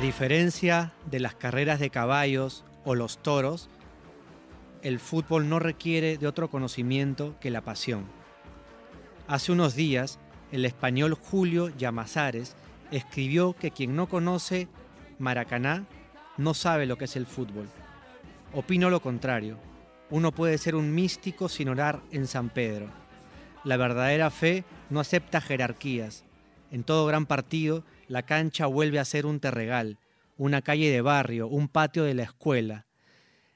A 0.00 0.02
diferencia 0.02 0.94
de 1.10 1.20
las 1.20 1.34
carreras 1.34 1.78
de 1.78 1.90
caballos 1.90 2.64
o 2.86 2.94
los 2.94 3.18
toros, 3.18 3.68
el 4.80 4.98
fútbol 4.98 5.50
no 5.50 5.58
requiere 5.58 6.16
de 6.16 6.26
otro 6.26 6.48
conocimiento 6.48 7.36
que 7.38 7.50
la 7.50 7.60
pasión. 7.60 8.06
Hace 9.28 9.52
unos 9.52 9.74
días, 9.74 10.18
el 10.52 10.64
español 10.64 11.12
Julio 11.12 11.68
Llamazares 11.76 12.56
escribió 12.90 13.52
que 13.52 13.72
quien 13.72 13.94
no 13.94 14.08
conoce 14.08 14.68
Maracaná 15.18 15.84
no 16.38 16.54
sabe 16.54 16.86
lo 16.86 16.96
que 16.96 17.04
es 17.04 17.16
el 17.16 17.26
fútbol. 17.26 17.68
Opino 18.54 18.88
lo 18.88 19.00
contrario. 19.00 19.58
Uno 20.08 20.32
puede 20.32 20.56
ser 20.56 20.76
un 20.76 20.94
místico 20.94 21.50
sin 21.50 21.68
orar 21.68 22.00
en 22.10 22.26
San 22.26 22.48
Pedro. 22.48 22.86
La 23.64 23.76
verdadera 23.76 24.30
fe 24.30 24.64
no 24.88 24.98
acepta 24.98 25.42
jerarquías. 25.42 26.24
En 26.70 26.84
todo 26.84 27.04
gran 27.04 27.26
partido, 27.26 27.84
la 28.10 28.24
cancha 28.24 28.66
vuelve 28.66 28.98
a 28.98 29.04
ser 29.04 29.24
un 29.24 29.38
terregal, 29.38 29.96
una 30.36 30.62
calle 30.62 30.90
de 30.90 31.00
barrio, 31.00 31.46
un 31.46 31.68
patio 31.68 32.02
de 32.02 32.14
la 32.14 32.24
escuela. 32.24 32.84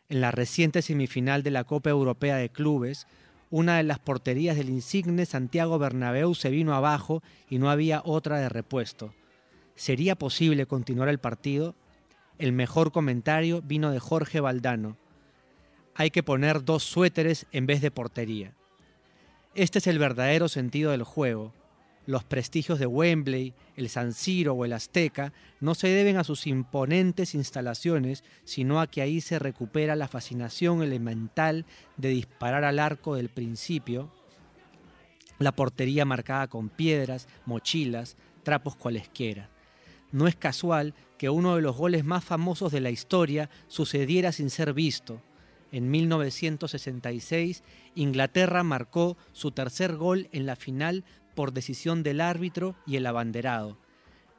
En 0.08 0.20
la 0.20 0.30
reciente 0.30 0.80
semifinal 0.80 1.42
de 1.42 1.50
la 1.50 1.64
Copa 1.64 1.90
Europea 1.90 2.36
de 2.36 2.50
Clubes, 2.50 3.08
una 3.50 3.78
de 3.78 3.82
las 3.82 3.98
porterías 3.98 4.56
del 4.56 4.68
insigne 4.68 5.26
Santiago 5.26 5.76
Bernabéu 5.80 6.36
se 6.36 6.50
vino 6.50 6.72
abajo 6.72 7.20
y 7.50 7.58
no 7.58 7.68
había 7.68 8.00
otra 8.04 8.38
de 8.38 8.48
repuesto. 8.48 9.12
¿Sería 9.74 10.14
posible 10.14 10.66
continuar 10.66 11.08
el 11.08 11.18
partido? 11.18 11.74
El 12.38 12.52
mejor 12.52 12.92
comentario 12.92 13.60
vino 13.60 13.90
de 13.90 13.98
Jorge 13.98 14.38
Valdano. 14.38 14.96
Hay 15.96 16.12
que 16.12 16.22
poner 16.22 16.64
dos 16.64 16.84
suéteres 16.84 17.46
en 17.50 17.66
vez 17.66 17.80
de 17.80 17.90
portería. 17.90 18.52
Este 19.56 19.80
es 19.80 19.88
el 19.88 19.98
verdadero 19.98 20.48
sentido 20.48 20.92
del 20.92 21.02
juego. 21.02 21.52
Los 22.06 22.22
prestigios 22.22 22.78
de 22.78 22.86
Wembley, 22.86 23.54
el 23.76 23.88
San 23.88 24.12
Siro 24.12 24.54
o 24.54 24.64
el 24.64 24.74
Azteca 24.74 25.32
no 25.60 25.74
se 25.74 25.88
deben 25.88 26.18
a 26.18 26.24
sus 26.24 26.46
imponentes 26.46 27.34
instalaciones, 27.34 28.24
sino 28.44 28.80
a 28.80 28.86
que 28.86 29.00
ahí 29.00 29.22
se 29.22 29.38
recupera 29.38 29.96
la 29.96 30.08
fascinación 30.08 30.82
elemental 30.82 31.64
de 31.96 32.10
disparar 32.10 32.64
al 32.64 32.78
arco 32.78 33.14
del 33.16 33.30
principio, 33.30 34.12
la 35.38 35.52
portería 35.52 36.04
marcada 36.04 36.46
con 36.48 36.68
piedras, 36.68 37.26
mochilas, 37.46 38.16
trapos 38.42 38.76
cualesquiera. 38.76 39.48
No 40.12 40.28
es 40.28 40.36
casual 40.36 40.94
que 41.18 41.30
uno 41.30 41.56
de 41.56 41.62
los 41.62 41.76
goles 41.76 42.04
más 42.04 42.22
famosos 42.22 42.70
de 42.70 42.80
la 42.80 42.90
historia 42.90 43.48
sucediera 43.66 44.30
sin 44.30 44.50
ser 44.50 44.74
visto. 44.74 45.22
En 45.72 45.90
1966, 45.90 47.64
Inglaterra 47.96 48.62
marcó 48.62 49.16
su 49.32 49.50
tercer 49.50 49.96
gol 49.96 50.28
en 50.30 50.46
la 50.46 50.54
final 50.54 51.04
por 51.34 51.52
decisión 51.52 52.02
del 52.02 52.20
árbitro 52.20 52.74
y 52.86 52.96
el 52.96 53.06
abanderado. 53.06 53.76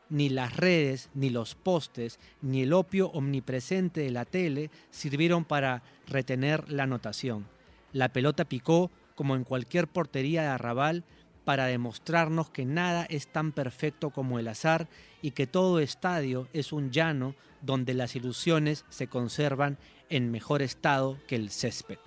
Ni 0.10 0.30
las 0.30 0.56
redes, 0.56 1.10
ni 1.14 1.30
los 1.30 1.56
postes, 1.56 2.20
ni 2.42 2.64
el 2.64 2.74
opio 2.74 3.08
omnipresente 3.10 4.02
de 4.02 4.12
la 4.12 4.26
tele 4.26 4.70
sirvieron 4.92 5.46
para 5.46 5.84
retener 6.08 6.72
la 6.72 6.84
anotación. 6.84 7.48
La 7.92 8.10
pelota 8.10 8.46
picó, 8.46 8.92
como 9.16 9.36
en 9.36 9.44
cualquier 9.44 9.88
portería 9.88 10.44
de 10.44 10.50
arrabal, 10.50 11.04
para 11.44 11.68
demostrarnos 11.68 12.50
que 12.50 12.66
nada 12.66 13.06
es 13.10 13.28
tan 13.28 13.52
perfecto 13.52 14.10
como 14.10 14.40
el 14.40 14.48
azar 14.48 14.88
y 15.22 15.32
que 15.32 15.48
todo 15.48 15.80
estadio 15.80 16.48
es 16.54 16.74
un 16.74 16.92
llano 16.92 17.36
donde 17.62 17.94
las 17.94 18.16
ilusiones 18.16 18.84
se 18.90 19.08
conservan 19.08 19.78
en 20.10 20.32
mejor 20.32 20.62
estado 20.62 21.18
que 21.28 21.36
el 21.36 21.52
césped. 21.52 22.00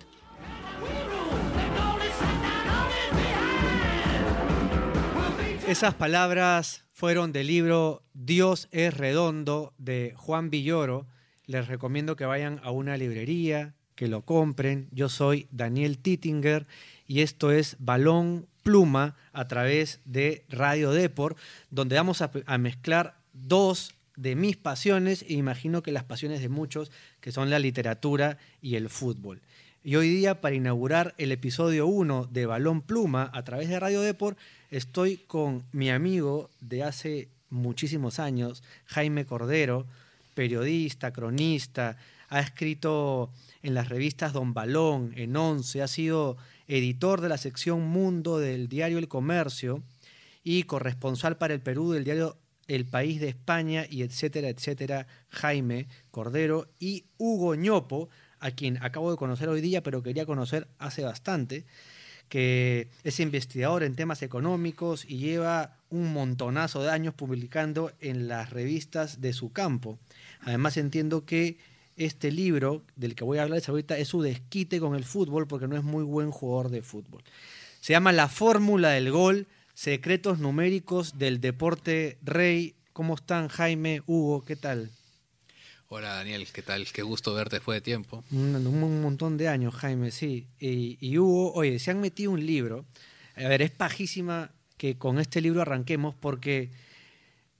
Esas 5.69 5.93
palabras 5.93 6.83
fueron 6.91 7.31
del 7.31 7.45
libro 7.45 8.01
Dios 8.15 8.69
es 8.71 8.91
redondo 8.91 9.75
de 9.77 10.13
Juan 10.15 10.49
Villoro. 10.49 11.05
Les 11.45 11.67
recomiendo 11.67 12.15
que 12.15 12.25
vayan 12.25 12.59
a 12.63 12.71
una 12.71 12.97
librería, 12.97 13.75
que 13.93 14.07
lo 14.07 14.23
compren. 14.23 14.87
Yo 14.89 15.09
soy 15.09 15.45
Daniel 15.51 15.99
Tittinger 15.99 16.65
y 17.05 17.21
esto 17.21 17.51
es 17.51 17.75
Balón 17.77 18.47
Pluma 18.63 19.15
a 19.31 19.47
través 19.47 19.99
de 20.05 20.43
Radio 20.49 20.89
Deport, 20.89 21.37
donde 21.69 21.97
vamos 21.97 22.23
a, 22.23 22.31
a 22.47 22.57
mezclar 22.57 23.19
dos 23.33 23.93
de 24.15 24.35
mis 24.35 24.57
pasiones 24.57 25.21
e 25.21 25.33
imagino 25.33 25.83
que 25.83 25.91
las 25.91 26.03
pasiones 26.03 26.41
de 26.41 26.49
muchos, 26.49 26.91
que 27.21 27.31
son 27.31 27.51
la 27.51 27.59
literatura 27.59 28.39
y 28.59 28.73
el 28.73 28.89
fútbol. 28.89 29.39
Y 29.81 29.95
hoy 29.95 30.09
día, 30.09 30.41
para 30.41 30.55
inaugurar 30.55 31.15
el 31.17 31.31
episodio 31.31 31.87
1 31.87 32.27
de 32.29 32.45
Balón 32.45 32.81
Pluma 32.81 33.31
a 33.33 33.43
través 33.43 33.69
de 33.69 33.79
Radio 33.79 34.01
Deport, 34.01 34.37
estoy 34.71 35.15
con 35.15 35.63
mi 35.71 35.89
amigo 35.89 36.49
de 36.59 36.83
hace 36.83 37.29
muchísimos 37.49 38.19
años, 38.19 38.61
Jaime 38.87 39.25
Cordero, 39.25 39.85
periodista, 40.33 41.13
cronista, 41.13 41.95
ha 42.27 42.41
escrito 42.41 43.31
en 43.63 43.73
las 43.73 43.87
revistas 43.87 44.33
Don 44.33 44.53
Balón, 44.53 45.13
en 45.15 45.37
Once, 45.37 45.81
ha 45.81 45.87
sido 45.87 46.35
editor 46.67 47.21
de 47.21 47.29
la 47.29 47.37
sección 47.37 47.87
Mundo 47.87 48.37
del 48.37 48.67
diario 48.67 48.97
El 48.97 49.07
Comercio 49.07 49.81
y 50.43 50.63
corresponsal 50.63 51.37
para 51.37 51.53
el 51.53 51.61
Perú 51.61 51.93
del 51.93 52.03
diario 52.03 52.35
el 52.67 52.85
País 52.85 53.21
de 53.21 53.29
España 53.29 53.85
y 53.89 54.03
etcétera, 54.03 54.49
etcétera, 54.49 55.07
Jaime 55.29 55.87
Cordero 56.11 56.67
y 56.79 57.05
Hugo 57.17 57.55
Ñopo, 57.55 58.09
a 58.39 58.51
quien 58.51 58.81
acabo 58.83 59.11
de 59.11 59.17
conocer 59.17 59.49
hoy 59.49 59.61
día, 59.61 59.83
pero 59.83 60.03
quería 60.03 60.25
conocer 60.25 60.67
hace 60.77 61.03
bastante, 61.03 61.65
que 62.29 62.87
es 63.03 63.19
investigador 63.19 63.83
en 63.83 63.95
temas 63.95 64.21
económicos 64.21 65.05
y 65.07 65.17
lleva 65.17 65.77
un 65.89 66.13
montonazo 66.13 66.83
de 66.83 66.91
años 66.91 67.13
publicando 67.13 67.91
en 67.99 68.27
las 68.27 68.51
revistas 68.51 69.21
de 69.21 69.33
su 69.33 69.51
campo. 69.51 69.97
Además 70.41 70.77
entiendo 70.77 71.25
que 71.25 71.57
este 71.97 72.31
libro 72.31 72.83
del 72.95 73.15
que 73.15 73.23
voy 73.23 73.39
a 73.39 73.43
hablar 73.43 73.61
ahorita 73.67 73.97
es 73.97 74.07
su 74.07 74.21
desquite 74.21 74.79
con 74.79 74.95
el 74.95 75.03
fútbol 75.03 75.47
porque 75.47 75.67
no 75.67 75.75
es 75.75 75.83
muy 75.83 76.03
buen 76.03 76.31
jugador 76.31 76.69
de 76.69 76.81
fútbol. 76.81 77.23
Se 77.81 77.93
llama 77.93 78.11
La 78.11 78.27
Fórmula 78.27 78.89
del 78.89 79.11
Gol 79.11 79.47
Secretos 79.79 80.39
numéricos 80.39 81.17
del 81.17 81.39
deporte 81.39 82.17
rey. 82.21 82.75
¿Cómo 82.91 83.15
están 83.15 83.47
Jaime, 83.47 84.01
Hugo? 84.07 84.43
¿Qué 84.43 84.57
tal? 84.57 84.91
Hola 85.91 86.13
Daniel, 86.13 86.47
¿qué 86.53 86.61
tal? 86.61 86.85
Qué 86.93 87.01
gusto 87.01 87.33
verte 87.33 87.55
después 87.55 87.75
de 87.75 87.81
tiempo. 87.81 88.23
Un, 88.31 89.01
montón 89.01 89.37
de 89.37 89.47
años, 89.47 89.73
Jaime, 89.73 90.11
sí. 90.11 90.47
Y, 90.59 91.17
Hugo, 91.17 91.51
oye, 91.53 91.79
se 91.79 91.89
han 91.89 91.99
metido 91.99 92.31
un 92.31 92.45
libro. 92.45 92.85
A 93.35 93.47
ver, 93.47 93.63
es 93.63 93.71
pajísima 93.71 94.51
que 94.77 94.99
con 94.99 95.17
este 95.17 95.41
libro 95.41 95.63
arranquemos 95.63 96.13
porque 96.13 96.69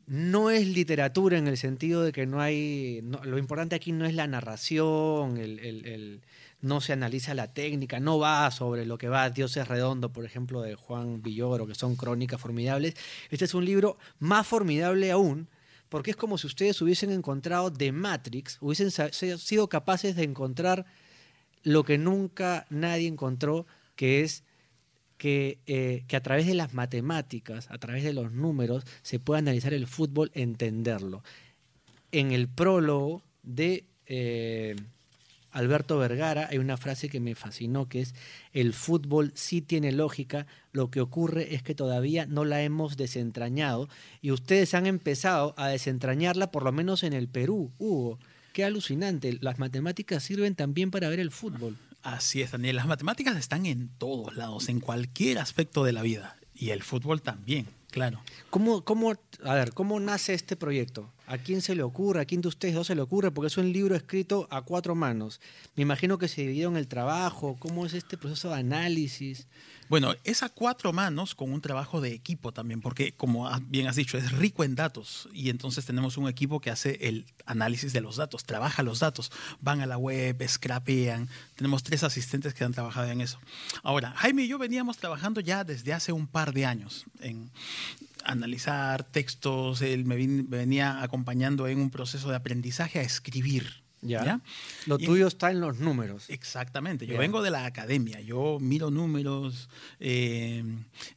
no 0.05 0.51
es 0.51 0.67
literatura 0.67 1.39
en 1.39 1.47
el 1.47 1.57
sentido 1.57 2.03
de 2.03 2.11
que 2.11 2.27
no 2.27 2.39
hay... 2.39 3.01
lo 3.01 3.39
importante 3.39 3.75
aquí 3.75 3.91
no 3.91 4.05
es 4.05 4.13
la 4.13 4.27
narración, 4.27 5.37
el 5.37 6.21
no 6.61 6.81
se 6.81 6.93
analiza 6.93 7.33
la 7.33 7.53
técnica, 7.53 7.99
no 7.99 8.19
va 8.19 8.49
sobre 8.51 8.85
lo 8.85 8.97
que 8.97 9.07
va 9.07 9.29
Dios 9.29 9.55
es 9.57 9.67
redondo, 9.67 10.11
por 10.11 10.25
ejemplo, 10.25 10.61
de 10.61 10.75
Juan 10.75 11.21
Villoro, 11.21 11.65
que 11.67 11.75
son 11.75 11.95
crónicas 11.95 12.39
formidables. 12.39 12.95
Este 13.29 13.45
es 13.45 13.53
un 13.53 13.65
libro 13.65 13.97
más 14.19 14.45
formidable 14.45 15.11
aún, 15.11 15.47
porque 15.89 16.11
es 16.11 16.17
como 16.17 16.37
si 16.37 16.47
ustedes 16.47 16.81
hubiesen 16.81 17.11
encontrado 17.11 17.73
The 17.73 17.91
Matrix, 17.91 18.57
hubiesen 18.61 18.91
sido 18.91 19.67
capaces 19.67 20.15
de 20.15 20.23
encontrar 20.23 20.85
lo 21.63 21.83
que 21.83 21.97
nunca 21.97 22.65
nadie 22.69 23.07
encontró, 23.07 23.65
que 23.95 24.21
es 24.21 24.43
que, 25.17 25.59
eh, 25.65 26.05
que, 26.07 26.15
a 26.15 26.23
través 26.23 26.47
de 26.47 26.53
las 26.53 26.73
matemáticas, 26.73 27.69
a 27.69 27.77
través 27.77 28.03
de 28.03 28.13
los 28.13 28.31
números, 28.31 28.85
se 29.01 29.19
puede 29.19 29.39
analizar 29.39 29.73
el 29.73 29.85
fútbol, 29.85 30.31
entenderlo. 30.33 31.23
En 32.11 32.31
el 32.31 32.47
prólogo 32.47 33.21
de 33.43 33.83
eh, 34.05 34.75
Alberto 35.51 35.97
Vergara, 35.97 36.47
hay 36.49 36.57
una 36.57 36.77
frase 36.77 37.09
que 37.09 37.19
me 37.19 37.35
fascinó 37.35 37.89
que 37.89 38.01
es, 38.01 38.15
el 38.53 38.73
fútbol 38.73 39.31
sí 39.35 39.61
tiene 39.61 39.91
lógica, 39.91 40.45
lo 40.71 40.91
que 40.91 41.01
ocurre 41.01 41.55
es 41.55 41.63
que 41.63 41.75
todavía 41.75 42.25
no 42.25 42.45
la 42.45 42.61
hemos 42.61 42.97
desentrañado 42.97 43.89
y 44.21 44.31
ustedes 44.31 44.73
han 44.73 44.85
empezado 44.85 45.53
a 45.57 45.67
desentrañarla 45.67 46.51
por 46.51 46.63
lo 46.63 46.71
menos 46.71 47.03
en 47.03 47.13
el 47.13 47.27
Perú, 47.27 47.71
Hugo. 47.77 48.19
Qué 48.53 48.63
alucinante, 48.63 49.37
las 49.41 49.59
matemáticas 49.59 50.23
sirven 50.23 50.55
también 50.55 50.91
para 50.91 51.09
ver 51.09 51.19
el 51.19 51.31
fútbol. 51.31 51.77
Así 52.01 52.41
es, 52.41 52.51
Daniel, 52.51 52.77
las 52.77 52.87
matemáticas 52.87 53.35
están 53.37 53.65
en 53.65 53.89
todos 53.97 54.35
lados, 54.35 54.69
en 54.69 54.79
cualquier 54.79 55.39
aspecto 55.39 55.83
de 55.83 55.93
la 55.93 56.01
vida 56.01 56.37
y 56.53 56.69
el 56.69 56.83
fútbol 56.83 57.21
también. 57.21 57.67
Claro. 57.91 58.21
¿Cómo, 58.49 58.83
cómo, 58.83 59.13
a 59.43 59.53
ver, 59.55 59.73
¿cómo 59.73 59.99
nace 59.99 60.33
este 60.33 60.55
proyecto? 60.55 61.11
¿A 61.29 61.37
quién 61.37 61.61
se 61.61 61.75
le 61.75 61.83
ocurre? 61.83 62.21
¿A 62.21 62.25
quién 62.25 62.41
de 62.41 62.47
ustedes 62.47 62.73
dos 62.73 62.87
se 62.87 62.95
le 62.95 63.03
ocurre? 63.03 63.29
Porque 63.29 63.49
es 63.49 63.57
un 63.59 63.71
libro 63.71 63.95
escrito 63.95 64.47
a 64.49 64.63
cuatro 64.63 64.95
manos. 64.95 65.39
Me 65.75 65.83
imagino 65.83 66.17
que 66.17 66.27
se 66.27 66.41
dividieron 66.41 66.75
el 66.75 66.87
trabajo. 66.87 67.55
¿Cómo 67.59 67.85
es 67.85 67.93
este 67.93 68.17
proceso 68.17 68.49
de 68.49 68.55
análisis? 68.55 69.45
Bueno, 69.89 70.13
es 70.23 70.43
a 70.43 70.49
cuatro 70.49 70.93
manos 70.93 71.33
con 71.33 71.51
un 71.51 71.61
trabajo 71.61 71.99
de 71.99 72.13
equipo 72.13 72.51
también, 72.51 72.79
porque 72.79 73.13
como 73.13 73.49
bien 73.61 73.87
has 73.87 73.95
dicho, 73.95 74.19
es 74.19 74.31
rico 74.31 74.63
en 74.63 74.75
datos 74.75 75.27
y 75.33 75.49
entonces 75.49 75.83
tenemos 75.83 76.15
un 76.17 76.29
equipo 76.29 76.59
que 76.59 76.69
hace 76.69 77.07
el 77.07 77.25
análisis 77.47 77.91
de 77.91 77.99
los 77.99 78.15
datos, 78.15 78.43
trabaja 78.43 78.83
los 78.83 78.99
datos, 78.99 79.31
van 79.61 79.81
a 79.81 79.87
la 79.87 79.97
web, 79.97 80.47
scrapean, 80.47 81.27
tenemos 81.55 81.81
tres 81.81 82.03
asistentes 82.03 82.53
que 82.53 82.63
han 82.63 82.71
trabajado 82.71 83.09
en 83.09 83.19
eso. 83.19 83.39
Ahora, 83.81 84.13
Jaime 84.17 84.43
y 84.43 84.47
yo 84.47 84.59
veníamos 84.59 84.97
trabajando 84.97 85.41
ya 85.41 85.63
desde 85.63 85.91
hace 85.91 86.11
un 86.11 86.27
par 86.27 86.53
de 86.53 86.67
años 86.67 87.05
en 87.19 87.49
analizar 88.23 89.03
textos, 89.03 89.81
él 89.81 90.05
me 90.05 90.17
venía 90.43 91.01
acompañando 91.01 91.67
en 91.67 91.79
un 91.79 91.89
proceso 91.89 92.29
de 92.29 92.35
aprendizaje 92.35 92.99
a 92.99 93.01
escribir. 93.01 93.88
Ya. 94.01 94.23
¿ya? 94.23 94.41
Lo 94.85 94.97
Y- 94.99 95.05
tuyo 95.05 95.27
está 95.27 95.51
en 95.51 95.59
los 95.59 95.79
números. 95.79 96.29
Exactamente, 96.29 97.05
yo 97.05 97.17
vengo 97.17 97.41
de 97.41 97.51
la 97.51 97.65
academia, 97.65 98.19
yo 98.21 98.57
miro 98.61 98.89
números, 98.91 99.67
eh, 99.99 100.63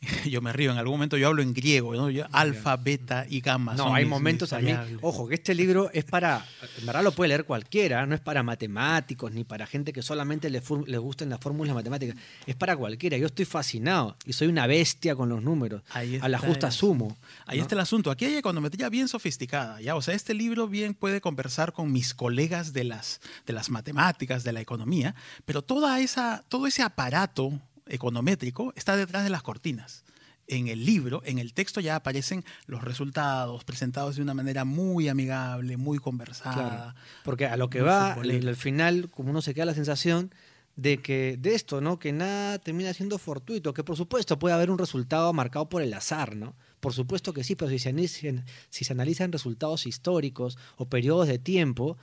yo 0.31 0.41
me 0.41 0.53
río, 0.53 0.73
en 0.73 0.79
algún 0.79 0.95
momento 0.95 1.17
yo 1.17 1.29
hablo 1.29 1.43
en 1.43 1.55
griego, 1.55 1.95
¿no? 1.95 2.11
Yo, 2.11 2.25
alfa, 2.33 2.77
beta 2.77 3.27
y 3.29 3.41
gamma. 3.41 3.75
No, 3.75 3.95
hay 3.95 4.05
mis- 4.05 4.11
momentos 4.11 4.53
a 4.53 4.59
mí. 4.61 4.73
Ojo, 5.01 5.29
que 5.29 5.35
este 5.35 5.55
libro 5.55 5.91
es 5.93 6.05
para. 6.05 6.45
En 6.79 6.87
verdad 6.87 7.03
lo 7.05 7.13
puede 7.13 7.29
leer 7.29 7.45
cualquiera, 7.45 8.05
no 8.07 8.15
es 8.15 8.21
para 8.21 8.43
matemáticos 8.43 9.33
ni 9.33 9.45
para 9.45 9.67
gente 9.67 9.93
que 9.93 10.03
solamente 10.03 10.51
le, 10.51 10.63
le 10.87 10.99
gusten 10.99 11.29
las 11.31 11.41
fórmulas 11.41 11.75
matemáticas. 11.75 12.17
Es 12.47 12.57
para 12.57 12.77
cualquiera. 12.77 13.17
Yo 13.17 13.27
estoy 13.27 13.45
fascinado 13.45 14.17
y 14.27 14.33
soy 14.33 14.49
una 14.49 14.67
bestia 14.67 15.15
con 15.15 15.29
los 15.29 15.43
números. 15.43 15.83
Ahí 15.91 16.19
A 16.21 16.29
la 16.29 16.39
justa 16.39 16.71
sumo. 16.71 17.17
Ahí 17.47 17.59
¿no? 17.59 17.63
está 17.63 17.75
el 17.75 17.81
asunto. 17.81 18.11
Aquí 18.11 18.25
hay 18.25 18.35
econometría 18.37 18.89
bien 18.89 19.09
sofisticada. 19.09 19.81
¿ya? 19.81 19.95
O 19.95 20.03
sea, 20.03 20.15
este 20.15 20.35
libro 20.35 20.69
bien 20.69 20.95
puede 20.95 21.21
conversar 21.21 21.73
con 21.73 21.93
mis 21.93 22.15
colegas 22.15 22.72
de 22.73 22.85
las, 22.85 23.21
de 23.47 23.53
las 23.53 23.71
matemáticas, 23.71 24.45
de 24.45 24.53
la 24.53 24.61
economía, 24.61 25.15
pero 25.45 25.63
toda 25.63 26.01
esa, 26.01 26.45
todo 26.49 26.67
ese 26.67 26.83
aparato 26.83 27.61
econométrico 27.87 28.73
está 28.77 28.97
detrás 28.97 29.25
de 29.25 29.31
las 29.31 29.43
cortinas. 29.43 30.05
En 30.49 30.69
el 30.69 30.85
libro, 30.85 31.23
en 31.25 31.39
el 31.39 31.55
texto 31.55 31.81
ya 31.81 31.97
aparecen 31.97 32.45
los 32.67 32.83
resultados 32.83 33.65
presentados 33.65 34.17
de 34.17 34.23
una 34.23 34.35
manera 34.35 34.65
muy 34.65 35.09
amigable, 35.09 35.77
muy 35.77 35.99
conversada. 35.99 36.55
Claro. 36.55 36.95
Porque 37.25 37.47
a 37.47 37.57
lo 37.57 37.71
que 37.71 37.81
va, 37.81 38.15
al 38.15 38.57
final, 38.57 39.09
como 39.09 39.31
uno 39.31 39.41
se 39.41 39.55
queda 39.55 39.67
la 39.67 39.75
sensación 39.75 40.33
de 40.77 40.99
que 40.99 41.37
de 41.39 41.55
esto, 41.55 41.81
¿no? 41.81 41.99
Que 41.99 42.13
nada 42.13 42.59
termina 42.59 42.93
siendo 42.95 43.19
fortuito, 43.19 43.75
que 43.75 43.85
por 43.85 43.97
supuesto 43.97 44.39
puede 44.39 44.55
haber 44.55 44.71
un 44.71 44.79
resultado 44.79 45.33
marcado 45.33 45.69
por 45.69 45.83
el 45.83 45.93
azar, 45.95 46.35
¿no? 46.35 46.55
Por 46.81 46.93
supuesto 46.93 47.33
que 47.33 47.45
sí, 47.45 47.55
pero 47.55 47.71
si 47.71 47.79
se 47.79 47.91
analizan, 47.91 48.45
si 48.71 48.85
se 48.85 48.93
analizan 48.93 49.33
resultados 49.33 49.87
históricos 49.87 50.59
o 50.77 50.87
periodos 50.87 51.29
de 51.29 51.39
tiempo, 51.39 51.99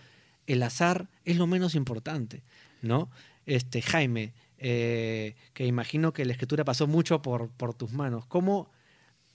el 0.50 0.64
azar 0.64 1.08
es 1.26 1.38
lo 1.38 1.48
menos 1.48 1.76
importante, 1.76 2.42
¿no? 2.82 3.10
Este, 3.46 3.82
Jaime, 3.82 4.34
eh, 4.58 5.36
que 5.54 5.66
imagino 5.66 6.12
que 6.12 6.26
la 6.26 6.34
escritura 6.34 6.66
pasó 6.66 6.88
mucho 6.88 7.22
por, 7.22 7.50
por 7.50 7.74
tus 7.74 7.94
manos, 7.94 8.26
¿cómo 8.26 8.70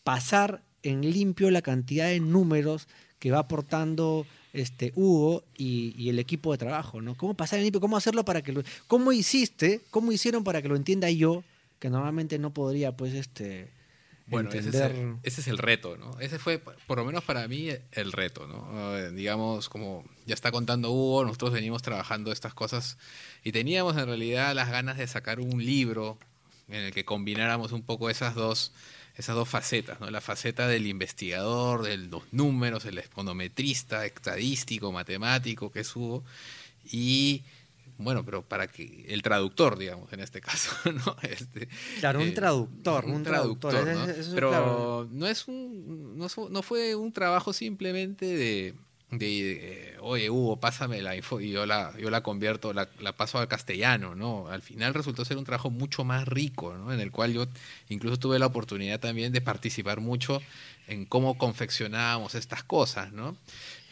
pasar 0.03 0.63
en 0.83 1.01
limpio 1.01 1.51
la 1.51 1.63
cantidad 1.63 2.07
de 2.09 2.21
números 2.21 2.89
que 3.19 3.31
va 3.31 3.39
aportando 3.39 4.27
este 4.53 4.93
Hugo 4.95 5.45
y, 5.57 5.95
y 5.97 6.11
el 6.11 6.19
equipo 6.19 6.53
de 6.53 6.59
trabajo, 6.59 7.01
¿no? 7.01 7.17
¿Cómo 7.17 7.35
pasar 7.35 7.59
en 7.59 7.65
limpio? 7.65 7.81
¿Cómo 7.81 7.97
hacerlo 7.97 8.25
para 8.25 8.43
que 8.43 8.53
lo, 8.53 8.63
cómo 8.87 9.13
hiciste? 9.13 9.81
¿Cómo 9.91 10.13
hicieron 10.13 10.45
para 10.45 10.61
que 10.61 10.69
lo 10.69 10.77
entienda 10.77 11.11
yo 11.11 11.43
que 11.79 11.91
normalmente 11.91 12.39
no 12.39 12.53
podría 12.53 12.97
pues 12.97 13.15
este 13.15 13.69
Bueno, 14.27 14.49
ese 14.49 14.61
es, 14.61 14.67
entender 14.67 14.93
el, 14.93 15.17
ese 15.23 15.41
es 15.43 15.49
el 15.49 15.59
reto, 15.59 15.97
¿no? 15.99 16.19
Ese 16.19 16.39
fue, 16.39 16.59
por 16.59 16.97
lo 16.97 17.05
menos 17.05 17.25
para 17.25 17.47
mí, 17.47 17.69
el 17.93 18.13
reto, 18.13 18.47
¿no? 18.47 18.97
Eh, 18.97 19.11
digamos, 19.11 19.69
como 19.69 20.05
ya 20.25 20.35
está 20.35 20.51
contando 20.51 20.91
Hugo, 20.91 21.25
nosotros 21.25 21.53
venimos 21.53 21.83
trabajando 21.83 22.33
estas 22.33 22.55
cosas 22.55 22.97
y 23.43 23.53
teníamos 23.53 23.97
en 23.99 24.07
realidad 24.07 24.55
las 24.55 24.71
ganas 24.71 24.97
de 24.97 25.07
sacar 25.07 25.41
un 25.41 25.63
libro 25.63 26.19
en 26.69 26.85
el 26.85 26.93
que 26.93 27.05
combináramos 27.05 27.73
un 27.73 27.83
poco 27.83 28.09
esas 28.09 28.35
dos, 28.35 28.73
esas 29.17 29.37
dos 29.37 29.49
facetas, 29.49 30.01
¿no? 30.01 30.11
La 30.11 30.23
faceta 30.23 30.69
del 30.69 30.87
investigador, 30.87 31.83
de 31.83 31.99
los 31.99 32.23
números, 32.33 32.87
el 32.87 32.99
econometrista, 32.99 34.07
estadístico, 34.07 34.91
matemático, 34.91 35.71
que 35.71 35.81
es 35.81 35.95
Hugo, 35.95 36.25
y 36.85 37.43
bueno, 37.99 38.25
pero 38.25 38.43
para 38.43 38.67
que 38.67 39.05
el 39.09 39.23
traductor, 39.23 39.79
digamos, 39.79 40.13
en 40.13 40.21
este 40.21 40.41
caso, 40.43 40.75
¿no? 40.93 41.17
Este, 41.23 41.69
Claro, 42.01 42.21
un 42.21 42.29
eh, 42.29 42.33
traductor, 42.33 43.05
un 43.05 43.23
traductor, 43.23 43.73
Pero 44.35 44.49
claro. 44.51 45.09
no 45.11 45.27
es 45.27 45.47
un, 45.49 46.17
no, 46.19 46.29
fu- 46.29 46.49
no 46.49 46.63
fue 46.63 46.95
un 46.95 47.13
trabajo 47.13 47.53
simplemente 47.53 48.27
de, 48.27 48.75
de, 49.11 49.53
eh, 49.93 49.97
oye 50.01 50.29
Hugo, 50.31 50.59
pásame 50.59 51.01
la 51.03 51.15
info 51.15 51.41
y 51.41 51.53
yo 51.53 51.67
la, 51.67 51.95
yo 51.99 52.11
la 52.11 52.23
convierto, 52.23 52.73
la, 52.73 52.89
la 53.01 53.13
paso 53.17 53.39
al 53.39 53.47
castellano, 53.49 54.15
¿no? 54.17 54.49
Al 54.49 54.61
final 54.63 54.93
resultó 54.93 55.25
ser 55.25 55.37
un 55.37 55.45
trabajo 55.45 55.71
mucho 55.71 56.03
más 56.05 56.27
rico, 56.27 56.75
¿no? 56.75 56.93
En 56.93 56.99
el 57.01 57.13
cual 57.13 57.33
yo 57.33 57.47
incluso 57.89 58.19
tuve 58.19 58.39
la 58.41 58.47
oportunidad 58.47 58.99
también 58.99 59.33
de 59.33 59.41
participar 59.41 60.01
mucho 60.01 60.43
en 60.89 61.05
cómo 61.07 61.39
confeccionábamos 61.39 62.35
estas 62.35 62.65
cosas, 62.65 63.13
¿no? 63.13 63.37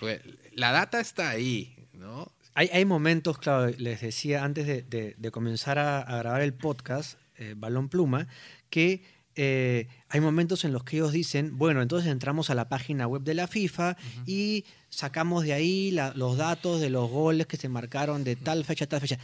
Porque 0.01 0.21
la 0.55 0.73
data 0.73 0.99
está 1.01 1.31
ahí, 1.31 1.77
¿no? 1.93 2.31
Hay, 2.55 2.69
hay 2.73 2.85
momentos, 2.85 3.39
claro, 3.39 3.73
les 3.79 4.01
decía 4.01 4.45
antes 4.45 4.67
de, 4.67 4.83
de- 4.83 5.15
de 5.17 5.31
comenzar 5.31 5.79
a, 5.79 6.01
a 6.01 6.19
grabar 6.19 6.43
el 6.43 6.53
podcast, 6.55 7.19
eh, 7.39 7.55
Balón 7.57 7.89
Pluma, 7.89 8.29
que 8.71 9.03
eh, 9.37 9.89
hay 10.11 10.21
momentos 10.21 10.65
en 10.67 10.73
los 10.73 10.85
que 10.85 10.97
ellos 10.97 11.13
dicen, 11.13 11.57
bueno, 11.57 11.81
entonces 11.81 12.11
entramos 12.13 12.51
a 12.51 12.55
la 12.55 12.69
página 12.69 13.07
web 13.07 13.23
de 13.23 13.33
la 13.35 13.47
FIFA 13.49 13.97
y 14.27 14.65
sacamos 14.91 15.45
de 15.45 15.55
ahí 15.55 15.91
la- 15.91 16.13
los 16.15 16.37
datos 16.37 16.81
de 16.83 16.91
los 16.91 17.09
goles 17.11 17.47
que 17.47 17.57
se 17.57 17.69
marcaron 17.71 18.25
de 18.25 18.37
tal 18.37 18.65
fecha 18.67 18.85
a 18.85 18.89
tal 18.89 19.01
fecha. 19.01 19.19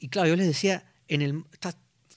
Y 0.00 0.08
claro, 0.08 0.28
yo 0.28 0.36
les 0.36 0.48
decía, 0.48 0.84
en 1.06 1.22
el, 1.22 1.44
está- 1.52 1.76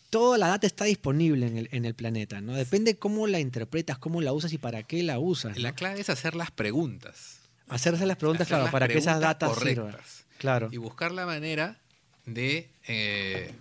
toda 0.09 0.39
la 0.39 0.47
data 0.47 0.65
está 0.65 0.85
disponible 0.85 1.45
en 1.45 1.57
el, 1.57 1.69
en 1.71 1.85
el 1.85 1.93
planeta, 1.93 2.41
¿no? 2.41 2.53
Depende 2.55 2.97
cómo 2.97 3.27
la 3.27 3.39
interpretas, 3.39 3.99
cómo 3.99 4.21
la 4.21 4.33
usas 4.33 4.51
y 4.53 4.57
para 4.57 4.81
qué 4.81 5.03
la 5.03 5.19
usas. 5.19 5.55
¿no? 5.55 5.61
La 5.61 5.75
clave 5.75 5.99
es 6.01 6.09
hacer 6.09 6.33
las 6.33 6.49
preguntas. 6.49 7.41
Hacerse 7.67 8.07
las 8.07 8.17
preguntas, 8.17 8.47
Hacer 8.47 8.49
claro, 8.53 8.63
las 8.63 8.71
para 8.71 8.87
que 8.87 8.97
esas 8.97 9.19
datas 9.19 9.51
sirvan. 9.59 9.95
Claro. 10.39 10.69
y 10.71 10.77
buscar 10.77 11.11
la 11.11 11.25
manera 11.25 11.77
de, 12.25 12.69
eh, 12.87 13.53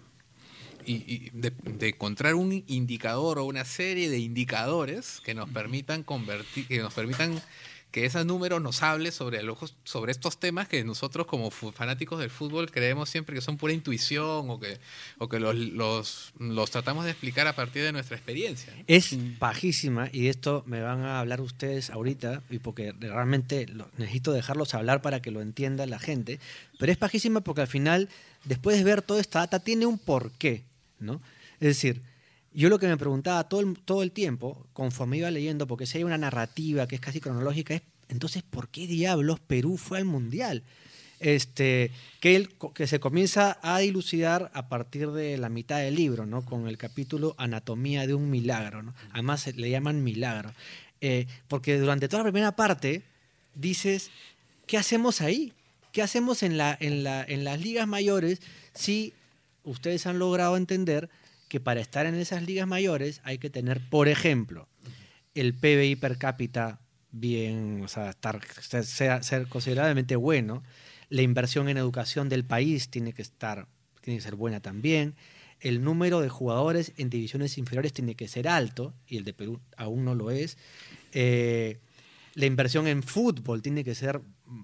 de, 0.87 1.53
de 1.65 1.89
encontrar 1.89 2.35
un 2.35 2.65
indicador 2.69 3.39
o 3.41 3.45
una 3.45 3.65
serie 3.65 4.09
de 4.09 4.19
indicadores 4.19 5.21
que 5.25 5.35
nos 5.35 5.51
permitan 5.51 6.05
convertir, 6.05 6.67
que 6.67 6.79
nos 6.79 6.95
permitan 6.95 7.43
que 7.91 8.05
esos 8.05 8.27
números 8.27 8.61
nos 8.61 8.83
hable 8.83 9.11
sobre, 9.13 9.39
el 9.41 9.49
ojo- 9.49 9.69
sobre 9.85 10.13
estos 10.13 10.39
temas 10.39 10.69
que 10.69 10.85
nosotros 10.85 11.27
como 11.27 11.51
fanáticos 11.51 12.21
del 12.21 12.29
fútbol 12.29 12.71
creemos 12.71 13.09
siempre 13.09 13.35
que 13.35 13.41
son 13.41 13.57
pura 13.57 13.73
intuición 13.73 14.51
o 14.51 14.61
que, 14.61 14.79
o 15.17 15.29
que 15.29 15.41
los, 15.41 15.55
los, 15.55 16.33
los 16.39 16.71
tratamos 16.71 17.07
de 17.07 17.13
explicar 17.13 17.47
a 17.47 17.55
partir 17.57 17.83
de 17.83 17.93
nuestra 17.93 18.17
experiencia. 18.17 18.75
¿no? 18.77 18.85
Es 18.87 19.17
bajísima 19.39 20.11
y 20.13 20.25
de 20.25 20.29
esto 20.29 20.63
me 20.67 20.83
van 20.83 21.01
a 21.03 21.19
hablar 21.21 21.41
ustedes 21.41 21.89
ahorita 21.91 22.43
y 22.51 22.59
porque 22.59 22.93
realmente 23.01 23.67
lo- 23.67 23.89
necesito 23.97 24.33
dejarlos 24.33 24.75
hablar 24.75 25.01
para 25.01 25.23
que 25.23 25.31
lo 25.31 25.41
entienda 25.41 25.87
la 25.87 25.99
gente, 25.99 26.41
pero 26.79 26.93
es 26.93 26.99
bajísima 26.99 27.41
porque 27.41 27.63
al 27.63 27.69
final, 27.69 28.09
después 28.45 28.77
de 28.77 28.85
ver 28.85 29.01
toda 29.03 29.21
esta 29.21 29.39
data, 29.41 29.61
tiene 29.61 29.87
un 29.87 29.99
porqué, 29.99 30.65
¿no? 31.01 31.23
Es 31.61 31.69
decir, 31.69 32.03
yo 32.61 32.69
lo 32.69 32.79
que 32.79 32.89
me 32.89 32.97
preguntaba 32.97 33.49
todo 33.49 33.61
el, 33.61 33.79
todo 33.79 34.03
el 34.03 34.13
tiempo, 34.13 34.67
conforme 34.73 35.19
iba 35.19 35.31
leyendo, 35.31 35.67
porque 35.67 35.87
si 35.87 35.99
hay 35.99 36.05
una 36.05 36.19
narrativa 36.19 36.87
que 36.87 36.97
es 36.97 37.01
casi 37.01 37.21
cronológica, 37.21 37.75
es 37.75 37.83
entonces, 38.09 38.43
¿por 38.43 38.69
qué 38.69 38.87
diablos 38.87 39.41
Perú 39.41 39.77
fue 39.77 39.99
al 39.99 40.05
Mundial? 40.05 40.63
Este, 41.21 41.91
que, 42.21 42.49
que 42.75 42.87
se 42.87 43.01
comienza 43.01 43.59
a 43.63 43.79
dilucidar 43.79 44.51
a 44.55 44.69
partir 44.69 45.11
de 45.11 45.37
la 45.37 45.49
mitad 45.49 45.79
del 45.79 45.97
libro, 45.97 46.27
¿no? 46.27 46.45
con 46.45 46.69
el 46.69 46.79
capítulo 46.79 47.35
Anatomía 47.39 48.07
de 48.07 48.15
un 48.15 48.31
milagro. 48.31 48.83
¿no? 48.83 48.95
Además 49.13 49.47
le 49.55 49.71
llaman 49.71 50.05
milagro. 50.05 50.53
Eh, 51.01 51.27
porque 51.49 51.79
durante 51.79 52.09
toda 52.09 52.23
la 52.23 52.31
primera 52.31 52.57
parte 52.57 53.03
dices, 53.55 54.11
¿qué 54.67 54.79
hacemos 54.79 55.21
ahí? 55.21 55.53
¿Qué 55.93 56.03
hacemos 56.03 56.43
en, 56.43 56.57
la, 56.57 56.77
en, 56.81 57.03
la, 57.03 57.25
en 57.25 57.45
las 57.45 57.61
ligas 57.61 57.87
mayores 57.87 58.41
si 58.75 59.13
ustedes 59.65 60.07
han 60.07 60.19
logrado 60.19 60.57
entender 60.57 61.11
que 61.49 61.61
para 61.61 61.81
estar 61.81 62.07
en 62.07 62.15
esas 62.15 62.43
ligas 62.43 62.67
mayores 62.69 63.21
hay 63.25 63.39
que 63.39 63.51
tener, 63.51 63.81
por 63.89 64.09
ejemplo, 64.09 64.69
el 65.35 65.55
PBI 65.55 65.97
per 65.97 66.19
cápita 66.19 66.81
bien, 67.11 67.81
o 67.83 67.89
sea, 67.89 68.11
estar, 68.11 68.41
ser, 68.85 69.25
ser- 69.25 69.49
considerablemente 69.49 70.17
bueno, 70.17 70.63
la 71.09 71.23
inversión 71.23 71.69
en 71.69 71.79
educación 71.79 72.29
del 72.29 72.45
país 72.45 72.91
tiene 72.91 73.13
que 73.15 73.23
estar, 73.23 73.67
tiene 74.03 74.19
que 74.19 74.25
ser 74.25 74.35
buena 74.35 74.61
también, 74.61 75.15
el 75.61 75.83
número 75.83 76.21
de 76.21 76.29
jugadores 76.29 76.93
en 76.99 77.11
divisiones 77.11 77.59
inferiores 77.59 77.93
tiene 77.93 78.15
que 78.15 78.29
ser 78.29 78.47
alto, 78.47 78.95
y 79.07 79.17
el 79.17 79.25
de 79.25 79.33
Perú 79.33 79.61
aún 79.77 80.05
no 80.05 80.15
lo 80.15 80.31
es, 80.31 80.57
Eh, 81.13 81.79
la 82.35 82.47
inversión 82.47 82.87
en 82.87 83.03
fútbol 83.03 83.63
tiene 83.63 83.83
que 83.83 83.95
ser 83.95 84.21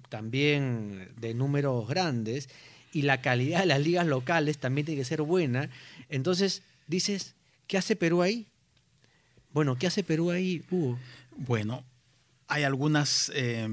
también 0.09 1.09
de 1.19 1.33
números 1.33 1.87
grandes, 1.87 2.47
y 2.93 3.01
la 3.01 3.19
calidad 3.21 3.61
de 3.61 3.65
las 3.65 3.81
ligas 3.81 4.07
locales 4.07 4.57
también 4.59 4.85
tiene 4.85 5.01
que 5.01 5.05
ser 5.05 5.23
buena, 5.23 5.69
entonces 6.07 6.61
dices, 6.87 7.35
¿qué 7.67 7.77
hace 7.77 7.95
Perú 7.95 8.21
ahí? 8.21 8.47
Bueno, 9.51 9.77
¿qué 9.77 9.87
hace 9.87 10.03
Perú 10.03 10.31
ahí, 10.31 10.63
Hugo? 10.69 10.99
Bueno, 11.37 11.83
hay 12.47 12.63
algunas, 12.63 13.31
eh, 13.33 13.67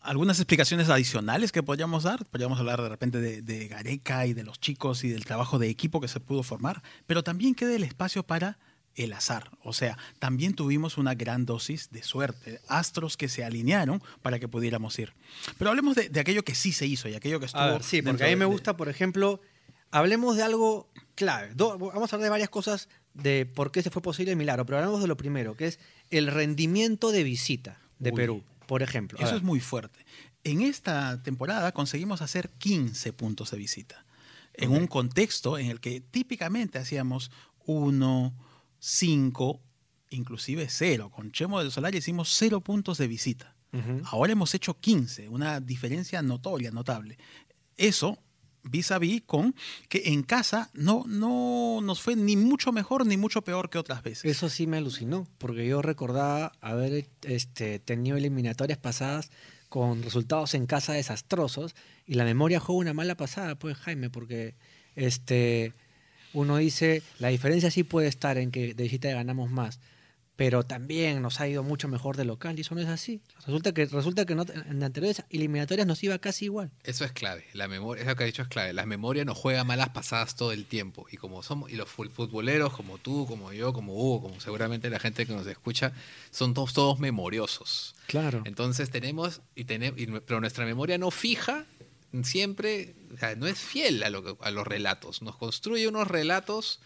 algunas 0.00 0.38
explicaciones 0.38 0.88
adicionales 0.88 1.52
que 1.52 1.62
podríamos 1.62 2.02
dar. 2.02 2.24
Podríamos 2.26 2.58
hablar 2.58 2.82
de 2.82 2.88
repente 2.88 3.20
de, 3.20 3.42
de 3.42 3.68
Gareca 3.68 4.26
y 4.26 4.34
de 4.34 4.44
los 4.44 4.60
chicos 4.60 5.04
y 5.04 5.08
del 5.08 5.24
trabajo 5.24 5.58
de 5.58 5.68
equipo 5.68 6.00
que 6.00 6.08
se 6.08 6.20
pudo 6.20 6.42
formar, 6.42 6.82
pero 7.06 7.22
también 7.22 7.54
queda 7.54 7.74
el 7.74 7.84
espacio 7.84 8.22
para 8.22 8.58
el 8.94 9.12
azar. 9.12 9.50
O 9.62 9.72
sea, 9.72 9.96
también 10.18 10.54
tuvimos 10.54 10.98
una 10.98 11.14
gran 11.14 11.46
dosis 11.46 11.90
de 11.90 12.02
suerte, 12.02 12.60
astros 12.68 13.16
que 13.16 13.28
se 13.28 13.44
alinearon 13.44 14.02
para 14.20 14.38
que 14.38 14.48
pudiéramos 14.48 14.98
ir. 14.98 15.14
Pero 15.58 15.70
hablemos 15.70 15.96
de, 15.96 16.08
de 16.08 16.20
aquello 16.20 16.44
que 16.44 16.54
sí 16.54 16.72
se 16.72 16.86
hizo 16.86 17.08
y 17.08 17.14
aquello 17.14 17.40
que 17.40 17.46
estuvo. 17.46 17.62
A 17.62 17.72
ver, 17.72 17.82
sí, 17.82 18.02
porque 18.02 18.24
a 18.24 18.28
mí 18.28 18.36
me 18.36 18.44
gusta, 18.44 18.76
por 18.76 18.88
ejemplo, 18.88 19.40
hablemos 19.92 20.36
de 20.36 20.42
algo 20.42 20.90
clave. 21.14 21.54
Do- 21.54 21.78
vamos 21.78 22.12
a 22.12 22.16
hablar 22.16 22.24
de 22.26 22.30
varias 22.30 22.48
cosas 22.50 22.88
de 23.14 23.46
por 23.46 23.70
qué 23.70 23.82
se 23.82 23.90
fue 23.90 24.02
posible 24.02 24.32
el 24.32 24.36
milagro, 24.38 24.66
pero 24.66 24.78
hablamos 24.78 25.00
de 25.00 25.06
lo 25.06 25.16
primero, 25.16 25.56
que 25.56 25.66
es 25.68 25.78
el 26.10 26.26
rendimiento 26.26 27.12
de 27.12 27.22
visita 27.22 27.78
de 28.00 28.10
Uy. 28.10 28.16
Perú, 28.16 28.42
por 28.66 28.82
ejemplo. 28.82 29.18
Eso 29.20 29.36
es 29.36 29.42
muy 29.42 29.60
fuerte. 29.60 30.04
En 30.44 30.60
esta 30.62 31.22
temporada 31.22 31.70
conseguimos 31.72 32.20
hacer 32.22 32.50
15 32.58 33.12
puntos 33.12 33.52
de 33.52 33.58
visita. 33.58 34.04
En 34.54 34.72
un 34.72 34.86
contexto 34.86 35.56
en 35.58 35.68
el 35.68 35.78
que 35.80 36.00
típicamente 36.00 36.78
hacíamos 36.78 37.30
1, 37.64 38.34
5, 38.80 39.60
inclusive 40.10 40.66
0. 40.68 41.10
Con 41.10 41.32
Chemo 41.32 41.60
del 41.60 41.70
Solar 41.70 41.94
hicimos 41.94 42.34
0 42.36 42.60
puntos 42.60 42.98
de 42.98 43.06
visita. 43.06 43.54
Ahora 44.04 44.32
hemos 44.32 44.54
hecho 44.54 44.78
15, 44.78 45.28
una 45.28 45.58
diferencia 45.60 46.20
notoria, 46.20 46.70
notable. 46.70 47.16
Eso 47.78 48.18
vis 48.64 48.90
a 48.90 48.98
vis 48.98 49.22
con 49.22 49.54
que 49.88 50.02
en 50.06 50.22
casa 50.22 50.70
no, 50.72 51.04
no 51.06 51.80
nos 51.82 52.00
fue 52.00 52.16
ni 52.16 52.36
mucho 52.36 52.72
mejor 52.72 53.06
ni 53.06 53.16
mucho 53.16 53.42
peor 53.42 53.70
que 53.70 53.78
otras 53.78 54.02
veces. 54.02 54.24
Eso 54.24 54.48
sí 54.48 54.66
me 54.66 54.76
alucinó, 54.76 55.26
porque 55.38 55.66
yo 55.66 55.82
recordaba 55.82 56.52
haber 56.60 57.08
este, 57.22 57.78
tenido 57.78 58.16
eliminatorias 58.16 58.78
pasadas 58.78 59.30
con 59.68 60.02
resultados 60.02 60.54
en 60.54 60.66
casa 60.66 60.92
desastrosos 60.92 61.74
y 62.06 62.14
la 62.14 62.24
memoria 62.24 62.60
juega 62.60 62.80
una 62.80 62.94
mala 62.94 63.16
pasada, 63.16 63.54
pues 63.54 63.76
Jaime, 63.78 64.10
porque 64.10 64.54
este, 64.96 65.72
uno 66.34 66.58
dice, 66.58 67.02
la 67.18 67.28
diferencia 67.28 67.70
sí 67.70 67.82
puede 67.82 68.08
estar 68.08 68.38
en 68.38 68.50
que 68.50 68.74
de 68.74 68.82
visita 68.82 69.08
ganamos 69.10 69.50
más, 69.50 69.80
pero 70.34 70.64
también 70.64 71.20
nos 71.22 71.40
ha 71.40 71.46
ido 71.48 71.62
mucho 71.62 71.88
mejor 71.88 72.16
de 72.16 72.24
local 72.24 72.56
y 72.58 72.62
eso 72.62 72.74
no 72.74 72.80
es 72.80 72.88
así. 72.88 73.20
Resulta 73.46 73.72
que, 73.72 73.84
resulta 73.86 74.24
que 74.24 74.34
no- 74.34 74.44
en 74.48 74.82
anteriores 74.82 75.22
eliminatorias 75.30 75.86
nos 75.86 76.02
iba 76.02 76.18
casi 76.18 76.46
igual. 76.46 76.70
Eso 76.84 77.04
es 77.04 77.12
clave. 77.12 77.44
La 77.52 77.68
memoria, 77.68 78.02
eso 78.04 78.16
que 78.16 78.22
ha 78.24 78.26
dicho 78.26 78.42
es 78.42 78.48
clave. 78.48 78.72
La 78.72 78.86
memoria 78.86 79.24
nos 79.24 79.36
juega 79.38 79.62
malas 79.62 79.90
pasadas 79.90 80.34
todo 80.34 80.52
el 80.52 80.64
tiempo. 80.66 81.06
Y 81.12 81.18
como 81.18 81.42
somos, 81.42 81.70
y 81.70 81.76
los 81.76 81.88
fut- 81.88 82.10
futboleros, 82.10 82.72
como 82.72 82.98
tú, 82.98 83.26
como 83.26 83.52
yo, 83.52 83.72
como 83.72 83.92
Hugo, 83.94 84.22
como 84.22 84.40
seguramente 84.40 84.88
la 84.90 84.98
gente 84.98 85.26
que 85.26 85.32
nos 85.34 85.46
escucha, 85.46 85.92
son 86.30 86.54
todos, 86.54 86.72
todos 86.72 86.98
memoriosos. 86.98 87.94
Claro. 88.06 88.42
Entonces 88.46 88.90
tenemos, 88.90 89.42
y 89.54 89.64
tenemos, 89.64 90.00
y 90.00 90.06
pero 90.06 90.40
nuestra 90.40 90.64
memoria 90.64 90.96
no 90.98 91.10
fija 91.10 91.66
siempre, 92.22 92.94
o 93.14 93.18
sea, 93.18 93.34
no 93.36 93.46
es 93.46 93.58
fiel 93.58 94.02
a, 94.02 94.10
lo 94.10 94.36
a 94.40 94.50
los 94.50 94.66
relatos. 94.66 95.22
Nos 95.22 95.36
construye 95.36 95.88
unos 95.88 96.08
relatos 96.08 96.80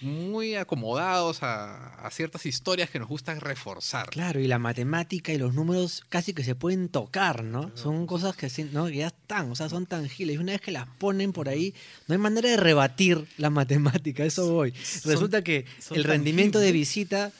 muy 0.00 0.54
acomodados 0.56 1.42
a, 1.42 1.94
a 1.96 2.10
ciertas 2.10 2.46
historias 2.46 2.90
que 2.90 2.98
nos 2.98 3.08
gusta 3.08 3.34
reforzar. 3.36 4.08
Claro, 4.10 4.40
y 4.40 4.46
la 4.46 4.58
matemática 4.58 5.32
y 5.32 5.38
los 5.38 5.54
números 5.54 6.04
casi 6.08 6.32
que 6.34 6.44
se 6.44 6.54
pueden 6.54 6.88
tocar, 6.88 7.44
¿no? 7.44 7.70
Son 7.76 8.06
cosas 8.06 8.36
que, 8.36 8.48
¿no? 8.72 8.86
que 8.86 8.96
ya 8.96 9.08
están, 9.08 9.50
o 9.50 9.54
sea, 9.56 9.68
son 9.68 9.86
tangibles. 9.86 10.36
Y 10.36 10.38
una 10.38 10.52
vez 10.52 10.60
que 10.60 10.72
las 10.72 10.86
ponen 10.98 11.32
por 11.32 11.48
ahí, 11.48 11.74
no 12.08 12.12
hay 12.14 12.18
manera 12.18 12.48
de 12.50 12.56
rebatir 12.56 13.26
la 13.38 13.50
matemática, 13.50 14.24
eso 14.24 14.52
voy. 14.52 14.72
Son- 14.72 15.12
Resulta 15.12 15.42
que 15.42 15.64
son 15.80 15.96
el 15.96 16.04
rendimiento 16.04 16.58
de 16.58 16.72
visita 16.72 17.32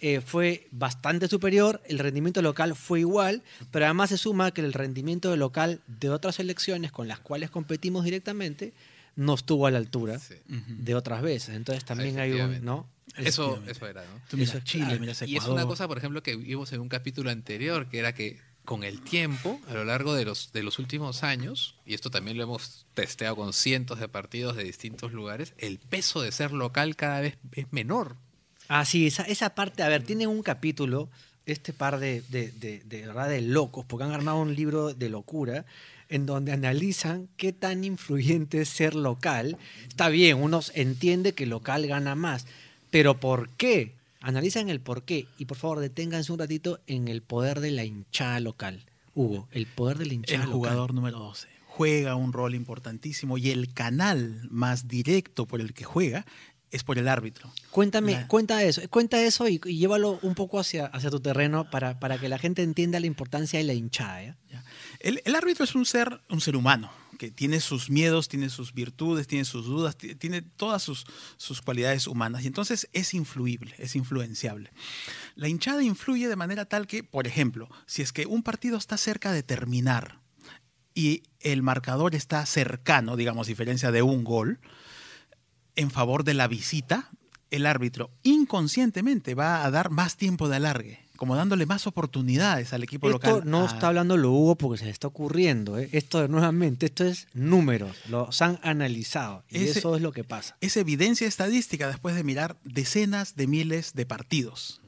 eh, 0.00 0.20
fue 0.20 0.66
bastante 0.70 1.28
superior, 1.28 1.80
el 1.86 1.98
rendimiento 1.98 2.42
local 2.42 2.74
fue 2.74 3.00
igual, 3.00 3.42
pero 3.70 3.86
además 3.86 4.10
se 4.10 4.18
suma 4.18 4.50
que 4.50 4.60
el 4.60 4.74
rendimiento 4.74 5.34
local 5.36 5.80
de 5.86 6.10
otras 6.10 6.34
selecciones 6.34 6.92
con 6.92 7.08
las 7.08 7.20
cuales 7.20 7.48
competimos 7.48 8.04
directamente 8.04 8.74
no 9.16 9.34
estuvo 9.34 9.66
a 9.66 9.70
la 9.70 9.78
altura 9.78 10.18
Sí. 10.18 10.34
De 10.46 10.94
otras 10.94 11.22
veces. 11.22 11.54
Entonces 11.54 11.84
también 11.84 12.18
hay 12.18 12.32
un. 12.32 12.64
¿no? 12.64 12.88
Eso, 13.16 13.62
eso 13.68 13.86
era, 13.86 14.02
¿no? 14.02 14.20
Tú 14.28 14.36
miras 14.36 14.50
Eso 14.50 14.58
es 14.58 14.64
Chile, 14.64 14.84
clave. 14.84 15.00
miras 15.00 15.22
Y 15.22 15.36
es 15.36 15.44
una 15.46 15.66
cosa, 15.66 15.86
por 15.86 15.98
ejemplo, 15.98 16.22
que 16.22 16.36
vimos 16.36 16.72
en 16.72 16.80
un 16.80 16.88
capítulo 16.88 17.30
anterior, 17.30 17.88
que 17.88 17.98
era 17.98 18.12
que 18.14 18.40
con 18.64 18.82
el 18.82 19.02
tiempo, 19.02 19.60
a 19.68 19.74
lo 19.74 19.84
largo 19.84 20.14
de 20.14 20.24
los, 20.24 20.52
de 20.52 20.62
los 20.62 20.78
últimos 20.78 21.22
años, 21.22 21.76
y 21.84 21.94
esto 21.94 22.10
también 22.10 22.36
lo 22.38 22.44
hemos 22.44 22.86
testeado 22.94 23.36
con 23.36 23.52
cientos 23.52 24.00
de 24.00 24.08
partidos 24.08 24.56
de 24.56 24.64
distintos 24.64 25.12
lugares, 25.12 25.52
el 25.58 25.78
peso 25.78 26.22
de 26.22 26.32
ser 26.32 26.52
local 26.52 26.96
cada 26.96 27.20
vez 27.20 27.36
es 27.52 27.66
menor. 27.72 28.16
Ah, 28.68 28.84
sí, 28.86 29.06
esa, 29.06 29.24
esa 29.24 29.54
parte, 29.54 29.82
a 29.82 29.88
ver, 29.88 30.02
tienen 30.02 30.28
un 30.28 30.42
capítulo, 30.42 31.10
este 31.44 31.74
par 31.74 31.98
de, 32.00 32.22
de, 32.30 32.50
de, 32.52 32.82
de 32.84 33.06
verdad 33.06 33.28
de 33.28 33.42
locos, 33.42 33.84
porque 33.84 34.04
han 34.04 34.12
armado 34.12 34.38
un 34.38 34.54
libro 34.54 34.94
de 34.94 35.10
locura, 35.10 35.66
en 36.08 36.26
donde 36.26 36.52
analizan 36.52 37.28
qué 37.36 37.52
tan 37.52 37.84
influyente 37.84 38.60
es 38.60 38.68
ser 38.68 38.94
local. 38.94 39.56
Está 39.88 40.08
bien, 40.08 40.42
uno 40.42 40.60
entiende 40.74 41.32
que 41.32 41.46
local 41.46 41.86
gana 41.86 42.14
más, 42.14 42.46
pero 42.90 43.18
¿por 43.20 43.48
qué? 43.50 43.94
Analizan 44.20 44.68
el 44.70 44.80
por 44.80 45.02
qué. 45.02 45.26
Y 45.38 45.44
por 45.44 45.56
favor, 45.56 45.80
deténganse 45.80 46.32
un 46.32 46.38
ratito 46.38 46.80
en 46.86 47.08
el 47.08 47.20
poder 47.22 47.60
de 47.60 47.70
la 47.72 47.84
hinchada 47.84 48.40
local. 48.40 48.84
Hugo, 49.14 49.48
el 49.52 49.66
poder 49.66 49.98
de 49.98 50.06
la 50.06 50.14
hinchada 50.14 50.34
El 50.44 50.50
local. 50.50 50.52
jugador 50.54 50.94
número 50.94 51.18
12 51.18 51.48
juega 51.66 52.14
un 52.14 52.32
rol 52.32 52.54
importantísimo 52.54 53.36
y 53.36 53.50
el 53.50 53.72
canal 53.74 54.46
más 54.50 54.86
directo 54.86 55.44
por 55.46 55.60
el 55.60 55.74
que 55.74 55.82
juega 55.84 56.24
es 56.70 56.84
por 56.84 56.98
el 56.98 57.06
árbitro. 57.08 57.52
Cuéntame, 57.70 58.12
La- 58.12 58.28
cuenta 58.28 58.62
eso, 58.62 58.80
cuenta 58.90 59.20
eso 59.22 59.48
y, 59.48 59.60
y 59.64 59.78
llévalo 59.78 60.18
un 60.22 60.34
poco 60.36 60.58
hacia, 60.60 60.86
hacia 60.86 61.10
tu 61.10 61.18
terreno 61.20 61.68
para, 61.70 61.98
para 62.00 62.18
que 62.18 62.28
la 62.28 62.38
gente 62.38 62.62
entienda 62.62 62.98
la 63.00 63.06
importancia 63.06 63.58
de 63.58 63.64
la 63.64 63.74
hinchada. 63.74 64.36
¿ya? 64.50 64.64
El, 65.04 65.36
árbitro 65.36 65.64
es 65.64 65.74
un 65.74 65.84
ser, 65.84 66.22
un 66.30 66.40
ser 66.40 66.56
humano 66.56 66.90
que 67.18 67.30
tiene 67.30 67.60
sus 67.60 67.90
miedos, 67.90 68.26
tiene 68.28 68.48
sus 68.48 68.72
virtudes, 68.72 69.26
tiene 69.26 69.44
sus 69.44 69.66
dudas, 69.66 69.98
ti- 69.98 70.14
tiene 70.14 70.40
todas 70.40 70.82
sus, 70.82 71.04
sus 71.36 71.60
cualidades 71.60 72.06
humanas 72.06 72.42
y 72.42 72.46
entonces 72.46 72.88
es 72.94 73.12
influible, 73.12 73.74
es 73.76 73.96
influenciable. 73.96 74.72
La 75.34 75.48
hinchada 75.48 75.82
influye 75.82 76.26
de 76.26 76.36
manera 76.36 76.64
tal 76.64 76.86
que, 76.86 77.04
por 77.04 77.26
ejemplo, 77.26 77.68
si 77.84 78.00
es 78.00 78.12
que 78.14 78.24
un 78.24 78.42
partido 78.42 78.78
está 78.78 78.96
cerca 78.96 79.30
de 79.32 79.42
terminar 79.42 80.20
y 80.94 81.24
el 81.40 81.62
marcador 81.62 82.14
está 82.14 82.46
cercano, 82.46 83.14
digamos, 83.16 83.46
diferencia 83.46 83.90
de 83.92 84.00
un 84.00 84.24
gol, 84.24 84.58
en 85.76 85.90
favor 85.90 86.24
de 86.24 86.32
la 86.32 86.48
visita, 86.48 87.10
el 87.50 87.66
árbitro 87.66 88.10
inconscientemente 88.22 89.34
va 89.34 89.66
a 89.66 89.70
dar 89.70 89.90
más 89.90 90.16
tiempo 90.16 90.48
de 90.48 90.56
alargue, 90.56 91.03
como 91.16 91.36
dándole 91.36 91.66
más 91.66 91.86
oportunidades 91.86 92.72
al 92.72 92.82
equipo 92.82 93.08
Esto 93.08 93.30
local. 93.30 93.42
no 93.50 93.62
a- 93.62 93.66
está 93.66 93.88
hablando 93.88 94.16
lo 94.16 94.32
Hugo 94.32 94.56
porque 94.56 94.78
se 94.78 94.84
le 94.86 94.90
está 94.90 95.06
ocurriendo. 95.08 95.78
¿eh? 95.78 95.88
Esto 95.92 96.26
nuevamente, 96.28 96.86
esto 96.86 97.04
es 97.04 97.28
números, 97.34 97.96
los 98.08 98.40
han 98.42 98.58
analizado 98.62 99.44
y 99.50 99.64
eso 99.64 99.96
es 99.96 100.02
lo 100.02 100.12
que 100.12 100.24
pasa. 100.24 100.56
es 100.60 100.76
evidencia 100.76 101.26
estadística 101.26 101.86
después 101.88 102.14
de 102.14 102.24
mirar 102.24 102.56
decenas 102.64 103.36
de 103.36 103.46
miles 103.46 103.94
de 103.94 104.06
partidos. 104.06 104.80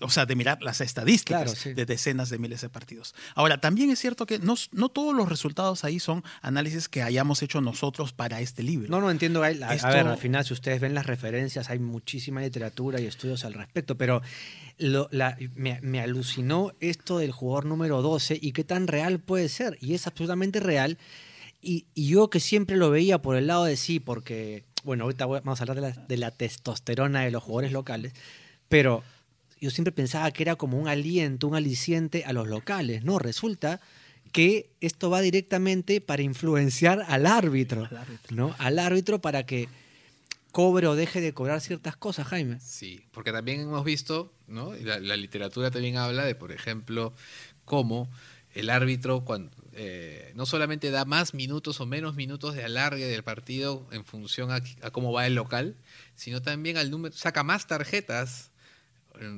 O 0.00 0.10
sea, 0.10 0.26
de 0.26 0.34
mirar 0.34 0.62
las 0.62 0.80
estadísticas 0.80 1.42
Claro, 1.44 1.56
sí. 1.56 1.72
de 1.72 1.86
decenas 1.86 2.28
de 2.28 2.38
miles 2.38 2.60
de 2.60 2.68
partidos. 2.68 3.14
Ahora, 3.34 3.60
también 3.60 3.90
es 3.90 3.98
cierto 4.00 4.26
que 4.26 4.38
no, 4.40 4.54
no 4.72 4.88
todos 4.88 5.14
los 5.14 5.28
resultados 5.28 5.84
ahí 5.84 6.00
son 6.00 6.24
análisis 6.42 6.88
que 6.88 7.02
hayamos 7.02 7.40
hecho 7.42 7.60
nosotros 7.60 8.12
para 8.12 8.40
este 8.40 8.62
libro. 8.62 8.88
No, 8.88 9.00
no 9.00 9.10
entiendo. 9.10 9.42
A, 9.42 9.46
a 9.46 9.74
Esto- 9.74 9.88
ver, 9.88 10.06
al 10.08 10.18
final, 10.18 10.44
si 10.44 10.52
ustedes 10.54 10.80
ven 10.80 10.92
las 10.94 11.06
referencias, 11.06 11.70
hay 11.70 11.78
muchísima 11.78 12.40
literatura 12.40 13.00
y 13.00 13.06
estudios 13.06 13.44
al 13.44 13.54
respecto, 13.54 13.96
pero 13.96 14.22
lo- 14.78 15.08
la- 15.12 15.36
me, 15.54 15.80
me 15.82 16.00
alucinó 16.00 16.72
esto 16.80 17.18
del 17.18 17.30
jugador 17.32 17.66
número 17.66 18.02
12 18.02 18.38
y 18.42 18.52
qué 18.52 18.64
tan 18.64 18.88
real 18.88 19.20
puede 19.20 19.48
ser. 19.48 19.78
Y 19.80 19.94
es 19.94 20.06
absolutamente 20.06 20.58
real. 20.60 20.98
Y, 21.62 21.86
y 21.94 22.08
yo 22.08 22.28
que 22.28 22.40
siempre 22.40 22.76
lo 22.76 22.90
veía 22.90 23.22
por 23.22 23.36
el 23.36 23.46
lado 23.46 23.64
de 23.64 23.76
sí, 23.76 23.98
porque, 24.00 24.64
bueno, 24.84 25.04
ahorita 25.04 25.24
voy- 25.26 25.40
vamos 25.44 25.60
a 25.60 25.62
hablar 25.62 25.76
de 25.76 25.82
la, 25.82 25.90
de 26.06 26.16
la 26.16 26.30
testosterona 26.30 27.22
de 27.22 27.30
los 27.30 27.42
jugadores 27.42 27.72
locales, 27.72 28.12
pero 28.68 29.02
yo 29.60 29.70
siempre 29.70 29.92
pensaba 29.92 30.30
que 30.30 30.42
era 30.42 30.56
como 30.56 30.78
un 30.78 30.88
aliento, 30.88 31.48
un 31.48 31.54
aliciente 31.54 32.24
a 32.24 32.32
los 32.32 32.48
locales. 32.48 33.04
No, 33.04 33.18
resulta 33.18 33.80
que 34.32 34.70
esto 34.80 35.08
va 35.08 35.20
directamente 35.20 36.00
para 36.00 36.22
influenciar 36.22 37.04
al 37.08 37.26
árbitro, 37.26 37.86
Al 37.86 37.96
árbitro. 37.96 38.36
¿no? 38.36 38.54
Al 38.58 38.78
árbitro 38.78 39.20
para 39.20 39.46
que 39.46 39.68
cobre 40.52 40.86
o 40.86 40.94
deje 40.94 41.20
de 41.20 41.32
cobrar 41.32 41.60
ciertas 41.60 41.96
cosas, 41.96 42.26
Jaime. 42.28 42.58
Sí, 42.60 43.04
porque 43.12 43.32
también 43.32 43.60
hemos 43.60 43.84
visto, 43.84 44.32
¿no? 44.46 44.72
La, 44.74 44.98
la 45.00 45.16
literatura 45.16 45.70
también 45.70 45.96
habla 45.96 46.24
de, 46.24 46.34
por 46.34 46.52
ejemplo, 46.52 47.12
cómo 47.64 48.08
el 48.54 48.70
árbitro 48.70 49.22
cuando, 49.24 49.52
eh, 49.74 50.32
no 50.34 50.46
solamente 50.46 50.90
da 50.90 51.04
más 51.04 51.34
minutos 51.34 51.80
o 51.80 51.86
menos 51.86 52.14
minutos 52.14 52.54
de 52.54 52.64
alargue 52.64 53.06
del 53.06 53.22
partido 53.22 53.86
en 53.92 54.06
función 54.06 54.50
a, 54.50 54.62
a 54.80 54.90
cómo 54.90 55.12
va 55.12 55.26
el 55.26 55.34
local, 55.34 55.76
sino 56.14 56.40
también 56.40 56.78
al 56.78 56.90
número, 56.90 57.14
saca 57.14 57.42
más 57.42 57.66
tarjetas 57.66 58.50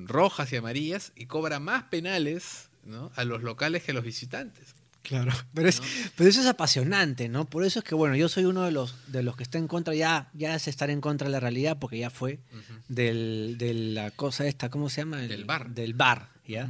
rojas 0.07 0.53
y 0.53 0.57
amarillas 0.57 1.13
y 1.17 1.27
cobra 1.27 1.61
más 1.61 1.85
penales 1.85 2.69
¿no? 2.85 3.11
a 3.17 3.25
los 3.25 3.43
locales 3.43 3.83
que 3.83 3.91
a 3.93 3.95
los 3.95 4.05
visitantes. 4.05 4.75
Claro, 5.03 5.33
pero, 5.55 5.69
es, 5.69 5.81
pero 6.17 6.29
eso 6.29 6.41
es 6.41 6.47
apasionante, 6.47 7.29
¿no? 7.31 7.47
Por 7.47 7.65
eso 7.65 7.79
es 7.79 7.85
que, 7.85 7.95
bueno, 7.95 8.15
yo 8.17 8.29
soy 8.29 8.45
uno 8.45 8.63
de 8.65 8.73
los, 8.73 8.95
de 9.11 9.23
los 9.23 9.37
que 9.37 9.43
está 9.43 9.57
en 9.57 9.67
contra, 9.67 9.95
ya, 9.95 10.29
ya 10.35 10.55
es 10.55 10.69
estar 10.69 10.91
en 10.91 11.01
contra 11.01 11.29
de 11.29 11.33
la 11.33 11.41
realidad, 11.41 11.79
porque 11.79 11.99
ya 11.99 12.11
fue 12.11 12.41
del, 12.89 13.57
de 13.59 13.73
la 13.75 14.11
cosa 14.11 14.47
esta, 14.47 14.69
¿cómo 14.69 14.91
se 14.91 15.01
llama? 15.03 15.23
El- 15.23 15.29
Del 15.29 15.45
bar. 15.45 15.71
Del 15.71 15.95
bar, 15.95 16.29
¿ya? 16.47 16.69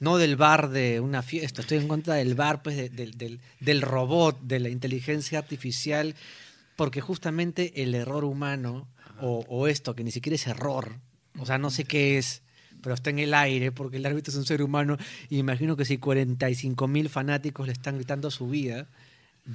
No 0.00 0.16
del 0.18 0.36
bar 0.36 0.70
de 0.70 0.98
una 1.00 1.22
fiesta, 1.22 1.60
estoy 1.60 1.78
en 1.78 1.88
contra 1.88 2.14
del 2.14 2.34
bar, 2.34 2.62
pues, 2.62 2.76
de- 2.76 2.88
del- 2.88 3.16
del, 3.18 3.40
del 3.60 3.82
robot, 3.82 4.40
de 4.40 4.58
la 4.60 4.70
inteligencia 4.70 5.38
artificial, 5.38 6.14
porque 6.74 7.00
justamente 7.00 7.82
el 7.82 7.94
error 7.94 8.24
humano, 8.24 8.88
o, 9.20 9.44
o 9.48 9.68
esto, 9.68 9.94
que 9.94 10.02
ni 10.04 10.10
siquiera 10.10 10.34
es 10.36 10.46
error, 10.48 10.96
o 11.38 11.46
sea, 11.46 11.58
no 11.58 11.70
sé 11.70 11.84
qué 11.84 12.18
es, 12.18 12.42
pero 12.82 12.94
está 12.94 13.10
en 13.10 13.18
el 13.18 13.34
aire, 13.34 13.72
porque 13.72 13.96
el 13.96 14.06
árbitro 14.06 14.30
es 14.30 14.36
un 14.36 14.46
ser 14.46 14.62
humano, 14.62 14.96
y 15.28 15.38
imagino 15.38 15.76
que 15.76 15.84
si 15.84 15.98
45 15.98 16.86
mil 16.88 17.08
fanáticos 17.08 17.66
le 17.66 17.72
están 17.72 17.96
gritando 17.96 18.30
su 18.30 18.48
vida, 18.48 18.86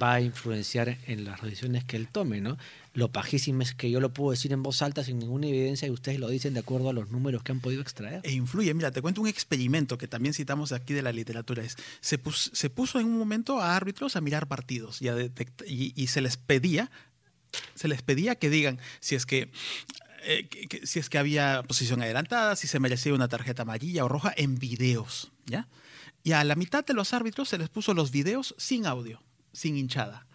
va 0.02 0.14
a 0.14 0.20
influenciar 0.20 0.98
en 1.06 1.24
las 1.24 1.40
decisiones 1.40 1.84
que 1.84 1.96
él 1.96 2.08
tome, 2.08 2.40
¿no? 2.40 2.58
Lo 2.94 3.12
pajísimo 3.12 3.62
es 3.62 3.74
que 3.74 3.90
yo 3.92 4.00
lo 4.00 4.12
puedo 4.12 4.32
decir 4.32 4.52
en 4.52 4.60
voz 4.62 4.82
alta 4.82 5.04
sin 5.04 5.20
ninguna 5.20 5.46
evidencia 5.46 5.86
y 5.86 5.92
ustedes 5.92 6.18
lo 6.18 6.28
dicen 6.28 6.52
de 6.52 6.60
acuerdo 6.60 6.88
a 6.90 6.92
los 6.92 7.10
números 7.10 7.44
que 7.44 7.52
han 7.52 7.60
podido 7.60 7.80
extraer. 7.80 8.20
E 8.24 8.32
influye. 8.32 8.74
Mira, 8.74 8.90
te 8.90 9.00
cuento 9.00 9.20
un 9.20 9.28
experimento 9.28 9.96
que 9.96 10.08
también 10.08 10.34
citamos 10.34 10.72
aquí 10.72 10.94
de 10.94 11.02
la 11.02 11.12
literatura. 11.12 11.62
Es, 11.62 11.76
se, 12.00 12.18
pus- 12.18 12.50
se 12.52 12.70
puso 12.70 12.98
en 12.98 13.06
un 13.06 13.16
momento 13.18 13.60
a 13.60 13.76
árbitros 13.76 14.16
a 14.16 14.20
mirar 14.20 14.48
partidos 14.48 15.00
y, 15.00 15.92
y 15.94 16.06
se 16.08 16.20
les 16.20 16.36
pedía 16.36 16.90
se 17.76 17.86
les 17.86 18.02
pedía 18.02 18.34
que 18.34 18.50
digan 18.50 18.80
si 18.98 19.14
es 19.14 19.26
que, 19.26 19.48
eh, 20.24 20.48
si 20.84 20.98
es 20.98 21.08
que 21.08 21.18
había 21.18 21.62
posición 21.62 22.02
adelantada, 22.02 22.56
si 22.56 22.66
se 22.66 22.80
merecía 22.80 23.14
una 23.14 23.28
tarjeta 23.28 23.62
amarilla 23.62 24.04
o 24.04 24.08
roja 24.08 24.32
en 24.36 24.56
videos, 24.58 25.30
¿ya? 25.46 25.68
Y 26.22 26.32
a 26.32 26.42
la 26.44 26.54
mitad 26.56 26.84
de 26.84 26.94
los 26.94 27.12
árbitros 27.12 27.48
se 27.50 27.58
les 27.58 27.68
puso 27.68 27.92
los 27.94 28.10
videos 28.10 28.54
sin 28.58 28.86
audio, 28.86 29.22
sin 29.52 29.76
hinchada. 29.76 30.26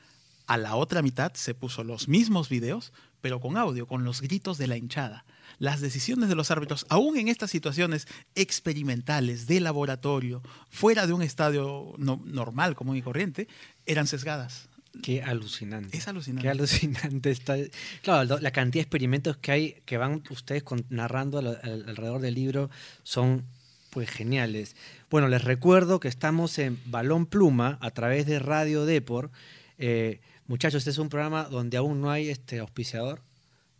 A 0.46 0.58
la 0.58 0.75
otra 0.75 1.01
mitad 1.01 1.34
se 1.34 1.53
puso 1.53 1.84
los 1.84 2.08
mismos 2.08 2.50
videos, 2.50 2.93
pero 3.22 3.39
con 3.39 3.58
audio, 3.58 3.86
con 3.88 4.03
los 4.03 4.22
gritos 4.22 4.58
de 4.58 4.67
la 4.67 4.77
hinchada. 4.77 5.25
Las 5.58 5.81
decisiones 5.81 6.29
de 6.29 6.36
los 6.36 6.51
árbitros, 6.51 6.86
aún 6.89 7.17
en 7.17 7.27
estas 7.27 7.51
situaciones 7.51 8.08
experimentales, 8.36 9.46
de 9.48 9.60
laboratorio, 9.60 10.41
fuera 10.69 11.05
de 11.08 11.13
un 11.13 11.22
estadio 11.22 11.93
no- 11.98 12.22
normal, 12.25 12.75
común 12.75 12.96
y 12.98 13.01
corriente, 13.01 13.48
eran 13.86 14.08
sesgadas. 14.08 14.69
Qué 15.03 15.22
alucinante. 15.22 15.98
Es 15.98 16.08
alucinante. 16.08 16.41
Qué 16.43 16.50
alucinante 16.50 17.31
está. 17.31 17.55
Claro, 18.01 18.39
la 18.39 18.51
cantidad 18.51 18.79
de 18.81 18.84
experimentos 18.86 19.38
que 19.38 19.51
hay 19.51 19.74
que 19.86 19.98
van 19.98 20.24
ustedes 20.29 20.63
con- 20.63 20.86
narrando 20.89 21.38
al- 21.39 21.60
al- 21.63 21.86
alrededor 21.88 22.22
del 22.22 22.36
libro 22.36 22.69
son 23.03 23.46
pues 23.91 24.10
geniales. 24.10 24.75
Bueno, 25.10 25.27
les 25.29 25.43
recuerdo 25.43 26.00
que 26.00 26.08
estamos 26.08 26.60
en 26.60 26.79
Balón 26.86 27.25
Pluma 27.25 27.77
a 27.81 27.91
través 27.91 28.25
de 28.25 28.39
Radio 28.39 28.86
Depor. 28.86 29.31
Eh, 29.77 30.19
muchachos, 30.48 30.79
este 30.79 30.91
es 30.91 30.98
un 30.98 31.10
programa 31.10 31.46
donde 31.46 31.77
aún 31.77 32.01
no 32.01 32.12
hay 32.12 32.29
este 32.29 32.60
auspiciador, 32.60 33.22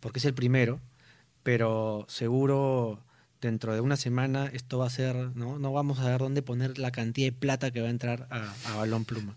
porque 0.00 0.18
es 0.18 0.24
el 0.24 0.34
primero, 0.34 0.80
pero 1.42 2.06
seguro 2.08 3.02
dentro 3.40 3.72
de 3.74 3.80
una 3.80 3.96
semana 3.96 4.50
esto 4.52 4.78
va 4.78 4.86
a 4.86 4.90
ser, 4.90 5.14
¿no? 5.36 5.58
No 5.58 5.72
vamos 5.72 5.98
a 6.00 6.08
ver 6.08 6.18
dónde 6.18 6.42
poner 6.42 6.78
la 6.78 6.90
cantidad 6.90 7.26
de 7.28 7.32
plata 7.32 7.70
que 7.70 7.80
va 7.80 7.86
a 7.86 7.90
entrar 7.90 8.26
a, 8.30 8.52
a 8.66 8.76
Balón 8.76 9.04
Pluma 9.04 9.36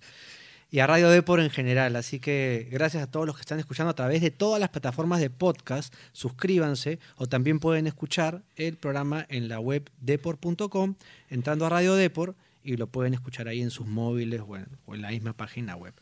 y 0.74 0.80
a 0.80 0.88
Radio 0.88 1.10
Depor 1.10 1.40
en 1.40 1.52
general. 1.52 1.96
Así 1.96 2.20
que 2.20 2.68
gracias 2.72 3.04
a 3.04 3.12
todos 3.12 3.28
los 3.28 3.36
que 3.36 3.42
están 3.42 3.60
escuchando 3.60 3.92
a 3.92 3.94
través 3.94 4.24
de 4.24 4.32
todas 4.32 4.60
las 4.60 4.70
plataformas 4.70 5.20
de 5.20 5.30
podcast. 5.30 5.94
Suscríbanse 6.14 6.98
o 7.16 7.28
también 7.28 7.60
pueden 7.60 7.86
escuchar 7.86 8.42
el 8.56 8.76
programa 8.78 9.24
en 9.30 9.50
la 9.50 9.60
web 9.60 9.88
depor.com 10.02 10.96
entrando 11.30 11.68
a 11.68 11.70
Radio 11.70 11.94
Depor 11.94 12.34
y 12.64 12.76
lo 12.78 12.88
pueden 12.88 13.14
escuchar 13.14 13.48
ahí 13.48 13.62
en 13.62 13.70
sus 13.70 13.86
móviles 13.86 14.42
o 14.48 14.58
en, 14.58 14.66
o 14.88 14.96
en 14.96 15.04
la 15.04 15.10
misma 15.10 15.34
página 15.34 15.76
web. 15.76 15.94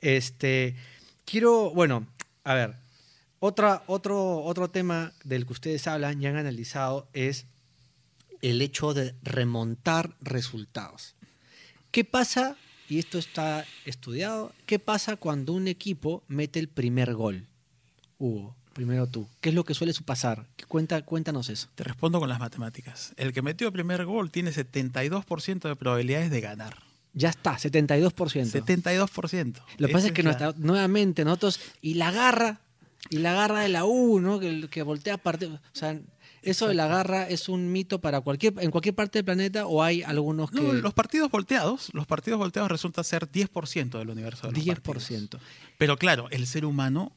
Este, 0.00 0.76
quiero, 1.24 1.72
bueno, 1.72 2.06
a 2.44 2.54
ver, 2.54 2.76
otra, 3.40 3.82
otro, 3.88 4.44
otro 4.44 4.70
tema 4.70 5.12
del 5.24 5.46
que 5.46 5.52
ustedes 5.54 5.88
hablan 5.88 6.22
y 6.22 6.28
han 6.28 6.36
analizado 6.36 7.08
es 7.12 7.46
el 8.40 8.62
hecho 8.62 8.94
de 8.94 9.16
remontar 9.24 10.14
resultados. 10.20 11.16
¿Qué 11.90 12.04
pasa? 12.04 12.56
Y 12.92 12.98
esto 12.98 13.18
está 13.18 13.64
estudiado. 13.86 14.52
¿Qué 14.66 14.78
pasa 14.78 15.16
cuando 15.16 15.54
un 15.54 15.66
equipo 15.66 16.22
mete 16.28 16.58
el 16.60 16.68
primer 16.68 17.14
gol? 17.14 17.46
Hugo, 18.18 18.54
primero 18.74 19.06
tú. 19.06 19.26
¿Qué 19.40 19.48
es 19.48 19.54
lo 19.54 19.64
que 19.64 19.72
suele 19.72 19.94
pasar? 20.04 20.46
Cuenta, 20.68 21.00
cuéntanos 21.02 21.48
eso. 21.48 21.68
Te 21.74 21.84
respondo 21.84 22.20
con 22.20 22.28
las 22.28 22.38
matemáticas. 22.38 23.14
El 23.16 23.32
que 23.32 23.40
metió 23.40 23.66
el 23.68 23.72
primer 23.72 24.04
gol 24.04 24.30
tiene 24.30 24.50
72% 24.52 25.68
de 25.68 25.76
probabilidades 25.76 26.30
de 26.30 26.40
ganar. 26.42 26.76
Ya 27.14 27.30
está, 27.30 27.56
72%. 27.58 28.50
72%. 28.50 29.62
Lo 29.78 29.86
que 29.88 29.92
pasa 29.94 30.06
es 30.08 30.12
que 30.12 30.22
la- 30.22 30.30
nuestra- 30.32 30.54
nuevamente 30.58 31.24
nosotros, 31.24 31.60
y 31.80 31.94
la 31.94 32.10
garra, 32.10 32.60
y 33.08 33.18
la 33.18 33.32
garra 33.32 33.60
de 33.60 33.70
la 33.70 33.86
U, 33.86 34.20
¿no? 34.20 34.38
Que, 34.38 34.68
que 34.70 34.82
voltea 34.82 35.16
partido. 35.16 35.54
O 35.54 35.60
sea, 35.76 35.98
eso 36.42 36.68
de 36.68 36.74
la 36.74 36.86
garra 36.86 37.28
es 37.28 37.48
un 37.48 37.72
mito 37.72 38.00
para 38.00 38.20
cualquier, 38.20 38.54
en 38.58 38.70
cualquier 38.70 38.94
parte 38.94 39.18
del 39.18 39.24
planeta, 39.24 39.66
o 39.66 39.82
hay 39.82 40.02
algunos 40.02 40.50
que. 40.50 40.60
No, 40.60 40.72
los 40.72 40.94
partidos 40.94 41.30
volteados, 41.30 41.90
los 41.92 42.06
partidos 42.06 42.38
volteados 42.38 42.70
resulta 42.70 43.04
ser 43.04 43.30
10% 43.30 43.98
del 43.98 44.10
universo 44.10 44.48
de 44.48 44.52
los 44.52 44.64
10%. 44.64 44.80
partidos. 44.80 45.42
Pero 45.78 45.96
claro, 45.96 46.28
el 46.30 46.46
ser 46.46 46.64
humano 46.64 47.12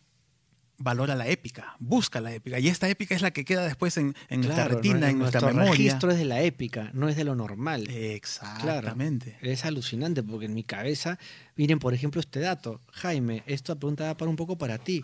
valora 0.77 1.15
la 1.15 1.27
épica, 1.27 1.75
busca 1.79 2.21
la 2.21 2.33
épica. 2.33 2.59
Y 2.59 2.67
esta 2.67 2.89
épica 2.89 3.15
es 3.15 3.21
la 3.21 3.31
que 3.31 3.45
queda 3.45 3.65
después 3.65 3.97
en, 3.97 4.15
en 4.29 4.41
nuestra 4.41 4.67
retina, 4.67 4.99
¿no? 4.99 5.07
en 5.07 5.19
nuestra 5.19 5.41
memoria. 5.41 5.71
registro 5.71 6.11
es 6.11 6.17
de 6.17 6.25
la 6.25 6.41
épica, 6.41 6.91
no 6.93 7.09
es 7.09 7.15
de 7.15 7.23
lo 7.23 7.35
normal. 7.35 7.89
Exactamente. 7.89 9.37
Es 9.41 9.65
alucinante 9.65 10.23
porque 10.23 10.45
en 10.45 10.53
mi 10.53 10.63
cabeza, 10.63 11.17
miren 11.55 11.79
por 11.79 11.93
ejemplo 11.93 12.19
este 12.19 12.39
dato, 12.39 12.81
Jaime, 12.91 13.43
esta 13.45 13.75
pregunta 13.75 14.05
va 14.05 14.17
para 14.17 14.29
un 14.29 14.35
poco 14.35 14.57
para 14.57 14.77
ti. 14.77 15.03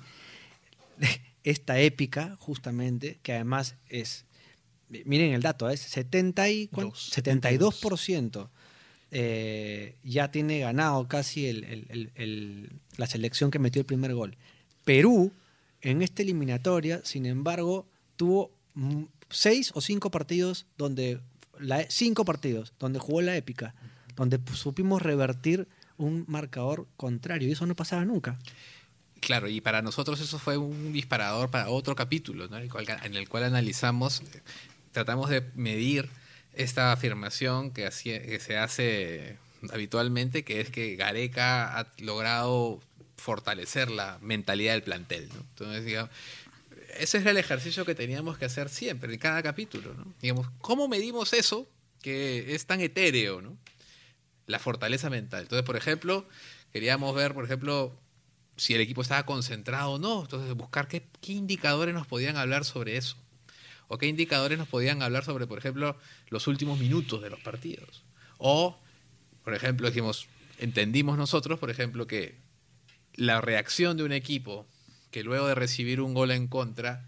Esta 1.43 1.80
épica, 1.80 2.36
justamente, 2.39 3.19
que 3.23 3.34
además 3.34 3.75
es, 3.89 4.25
miren 5.06 5.34
el 5.34 5.41
dato, 5.41 5.69
es 5.69 5.80
70 5.82 6.49
y, 6.49 6.67
¿cuánto? 6.67 6.93
Dos, 6.93 7.12
72%. 7.12 8.49
eh, 9.13 9.95
ya 10.04 10.32
tiene 10.32 10.60
ganado 10.60 11.06
casi 11.10 11.45
el- 11.47 11.65
el- 11.65 12.12
el- 12.15 12.71
la 12.95 13.08
selección 13.08 13.51
que 13.51 13.60
metió 13.60 13.82
el 13.82 13.86
primer 13.86 14.13
gol. 14.13 14.38
Perú, 14.86 15.34
en 15.82 16.01
esta 16.01 16.21
eliminatoria, 16.21 17.01
sin 17.04 17.25
embargo, 17.25 17.86
tuvo 18.15 18.51
seis 19.30 19.71
o 19.75 19.82
cinco 19.82 20.12
partidos 20.12 20.65
donde 20.77 21.19
la, 21.60 21.86
cinco 21.89 22.23
partidos 22.23 22.71
donde 22.80 22.99
jugó 22.99 23.21
la 23.21 23.36
épica, 23.36 23.75
donde 24.15 24.39
supimos 24.54 25.01
revertir 25.01 25.67
un 25.97 26.23
marcador 26.30 26.88
contrario 26.95 27.49
y 27.49 27.51
eso 27.51 27.65
no 27.65 27.75
pasaba 27.75 28.06
nunca. 28.06 28.39
Claro, 29.21 29.47
y 29.47 29.62
para 29.62 29.84
nosotros 29.84 30.19
eso 30.19 30.39
fue 30.39 30.57
un 30.57 30.91
disparador 30.91 31.51
para 31.51 31.69
otro 31.69 31.95
capítulo, 31.95 32.47
¿no? 32.47 32.57
en, 32.57 33.15
el 33.15 33.29
cual, 33.29 33.43
analizamos, 33.43 34.23
tratamos 34.91 35.29
de 35.29 35.43
medir 35.53 36.10
esta 36.53 36.91
afirmación 36.91 37.69
que, 37.69 37.89
se 37.91 38.57
hace 38.57 39.38
habitualmente, 39.71 40.43
que 40.43 40.60
es 40.60 40.71
que 40.71 40.95
Gareca 40.95 41.77
ha 41.77 41.88
logrado 41.99 42.81
fortalecer 43.15 43.91
la 43.91 44.17
mentalidad 44.21 44.73
del 44.73 44.81
plantel. 44.81 45.29
Entonces, 45.51 45.86
digamos, 45.86 46.10
ese 46.97 47.19
era 47.19 47.29
el 47.29 47.38
ejercicio 47.38 47.86
que 47.86 47.93
teníamos 47.93 48.39
que 48.39 48.45
hacer 48.45 48.69
siempre, 48.69 49.13
en 49.13 49.19
cada 49.19 49.43
capítulo. 49.43 49.93
¿no? 49.93 50.12
Digamos, 50.19 50.47
¿cómo 50.62 50.88
medimos 50.88 51.34
eso 51.34 51.69
que 52.01 52.55
es 52.55 52.65
tan 52.65 52.81
etéreo? 52.81 53.39
¿no? 53.39 53.55
La 54.47 54.57
fortaleza 54.57 55.12
mental. 55.12 55.43
Entonces, 55.43 55.63
por 55.63 55.77
ejemplo, 55.77 56.27
queríamos 56.73 57.15
ver, 57.15 57.36
por 57.36 57.45
ejemplo, 57.45 57.95
si 58.62 58.76
el 58.76 58.82
equipo 58.82 59.02
estaba 59.02 59.26
concentrado 59.26 59.93
o 59.93 59.97
no. 59.97 60.21
Entonces, 60.21 60.54
buscar 60.54 60.88
qué, 60.88 61.08
qué 61.19 61.34
indicadores 61.34 61.95
nos 61.95 62.06
podían 62.06 62.38
hablar 62.38 62.63
sobre 62.63 62.95
eso. 62.95 63.17
O 63.88 63.97
qué 63.97 64.06
indicadores 64.06 64.60
nos 64.60 64.67
podían 64.67 65.02
hablar 65.02 65.26
sobre, 65.26 65.47
por 65.47 65.58
ejemplo, 65.58 65.97
los 66.30 66.45
últimos 66.45 66.78
minutos 66.78 67.24
de 67.24 67.32
los 67.32 67.39
partidos. 67.39 68.04
O, 68.38 68.80
por 69.43 69.56
ejemplo, 69.56 69.88
dijimos, 69.88 70.28
entendimos 70.60 71.17
nosotros, 71.17 71.58
por 71.58 71.71
ejemplo, 71.71 72.06
que 72.06 72.36
la 73.15 73.41
reacción 73.41 73.97
de 73.97 74.04
un 74.04 74.12
equipo 74.12 74.67
que 75.10 75.24
luego 75.24 75.47
de 75.47 75.56
recibir 75.56 76.00
un 76.00 76.13
gol 76.13 76.30
en 76.30 76.47
contra 76.47 77.08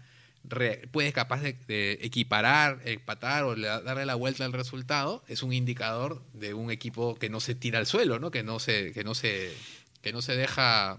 puede 0.90 1.12
capaz 1.12 1.40
de, 1.40 1.52
de 1.68 2.00
equiparar, 2.02 2.80
empatar 2.84 3.44
o 3.44 3.54
le- 3.54 3.68
darle 3.68 4.04
la 4.04 4.16
vuelta 4.16 4.44
al 4.44 4.52
resultado, 4.52 5.22
es 5.28 5.44
un 5.44 5.52
indicador 5.52 6.20
de 6.32 6.52
un 6.52 6.72
equipo 6.72 7.14
que 7.14 7.30
no 7.30 7.38
se 7.38 7.54
tira 7.54 7.78
al 7.78 7.86
suelo, 7.86 8.18
¿no? 8.18 8.32
Que 8.32 8.42
no 8.42 8.58
se, 8.58 8.92
que 8.92 9.04
no 9.04 9.14
se, 9.14 9.54
que 10.02 10.12
no 10.12 10.20
se 10.20 10.36
deja 10.36 10.98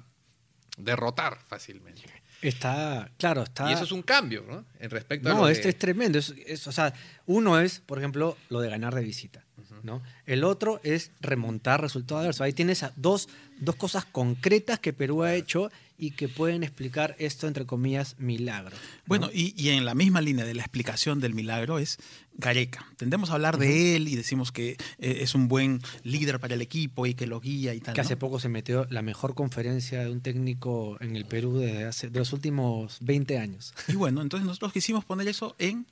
derrotar 0.78 1.38
fácilmente. 1.48 2.02
Está, 2.42 3.10
claro, 3.18 3.44
está... 3.44 3.70
Y 3.70 3.74
eso 3.74 3.86
es 3.86 3.92
un 3.92 4.02
cambio, 4.04 4.44
¿no? 4.48 4.66
En 4.80 4.90
respecto 4.90 5.30
a 5.30 5.34
No, 5.34 5.48
esto 5.48 5.64
que- 5.64 5.70
es 5.70 5.80
tremendo. 5.80 6.20
Es, 6.20 6.34
es- 6.46 6.68
o 6.68 6.72
sea, 6.72 6.94
uno 7.26 7.60
es, 7.60 7.80
por 7.80 7.98
ejemplo, 7.98 8.38
lo 8.50 8.60
de 8.60 8.70
ganar 8.70 8.94
de 8.94 9.02
visita. 9.04 9.45
¿No? 9.86 10.02
El 10.26 10.44
otro 10.44 10.82
es 10.84 11.12
remontar 11.22 11.82
resultados 11.82 12.22
adversos. 12.22 12.42
Ahí 12.42 12.54
tienes 12.54 12.84
dos, 12.96 13.30
dos 13.60 13.76
cosas 13.76 14.06
concretas 14.06 14.80
que 14.80 14.94
Perú 14.94 15.24
ha 15.24 15.34
hecho 15.36 15.72
y 15.98 16.12
que 16.12 16.28
pueden 16.28 16.64
explicar 16.64 17.16
esto, 17.20 17.48
entre 17.48 17.66
comillas, 17.66 18.16
milagro. 18.20 18.76
¿no? 18.76 19.04
Bueno, 19.06 19.30
y, 19.34 19.54
y 19.62 19.70
en 19.70 19.86
la 19.86 19.96
misma 19.96 20.22
línea 20.22 20.46
de 20.46 20.54
la 20.54 20.62
explicación 20.62 21.20
del 21.22 21.34
milagro 21.34 21.80
es 21.80 21.98
Gareca. 22.38 22.86
Tendemos 22.98 23.30
a 23.30 23.36
hablar 23.36 23.58
de 23.58 23.96
él 23.96 24.08
y 24.08 24.16
decimos 24.16 24.52
que 24.52 24.72
eh, 24.72 25.20
es 25.22 25.36
un 25.36 25.48
buen 25.48 25.82
líder 26.04 26.40
para 26.40 26.56
el 26.56 26.62
equipo 26.62 27.06
y 27.06 27.14
que 27.14 27.28
lo 27.28 27.40
guía 27.40 27.74
y 27.74 27.80
tal. 27.80 27.94
que 27.94 28.02
hace 28.02 28.16
¿no? 28.16 28.20
poco 28.20 28.40
se 28.40 28.50
metió 28.50 28.86
la 28.90 29.02
mejor 29.02 29.36
conferencia 29.36 30.04
de 30.04 30.12
un 30.12 30.22
técnico 30.22 30.98
en 31.00 31.16
el 31.16 31.26
Perú 31.26 31.58
desde 31.58 31.86
hace, 31.86 32.10
de 32.10 32.20
los 32.20 32.34
últimos 32.34 32.98
20 33.02 33.38
años. 33.38 33.74
Y 33.88 33.96
bueno, 33.96 34.22
entonces 34.22 34.46
nosotros 34.46 34.74
quisimos 34.74 35.06
poner 35.06 35.28
eso 35.28 35.56
en 35.60 35.86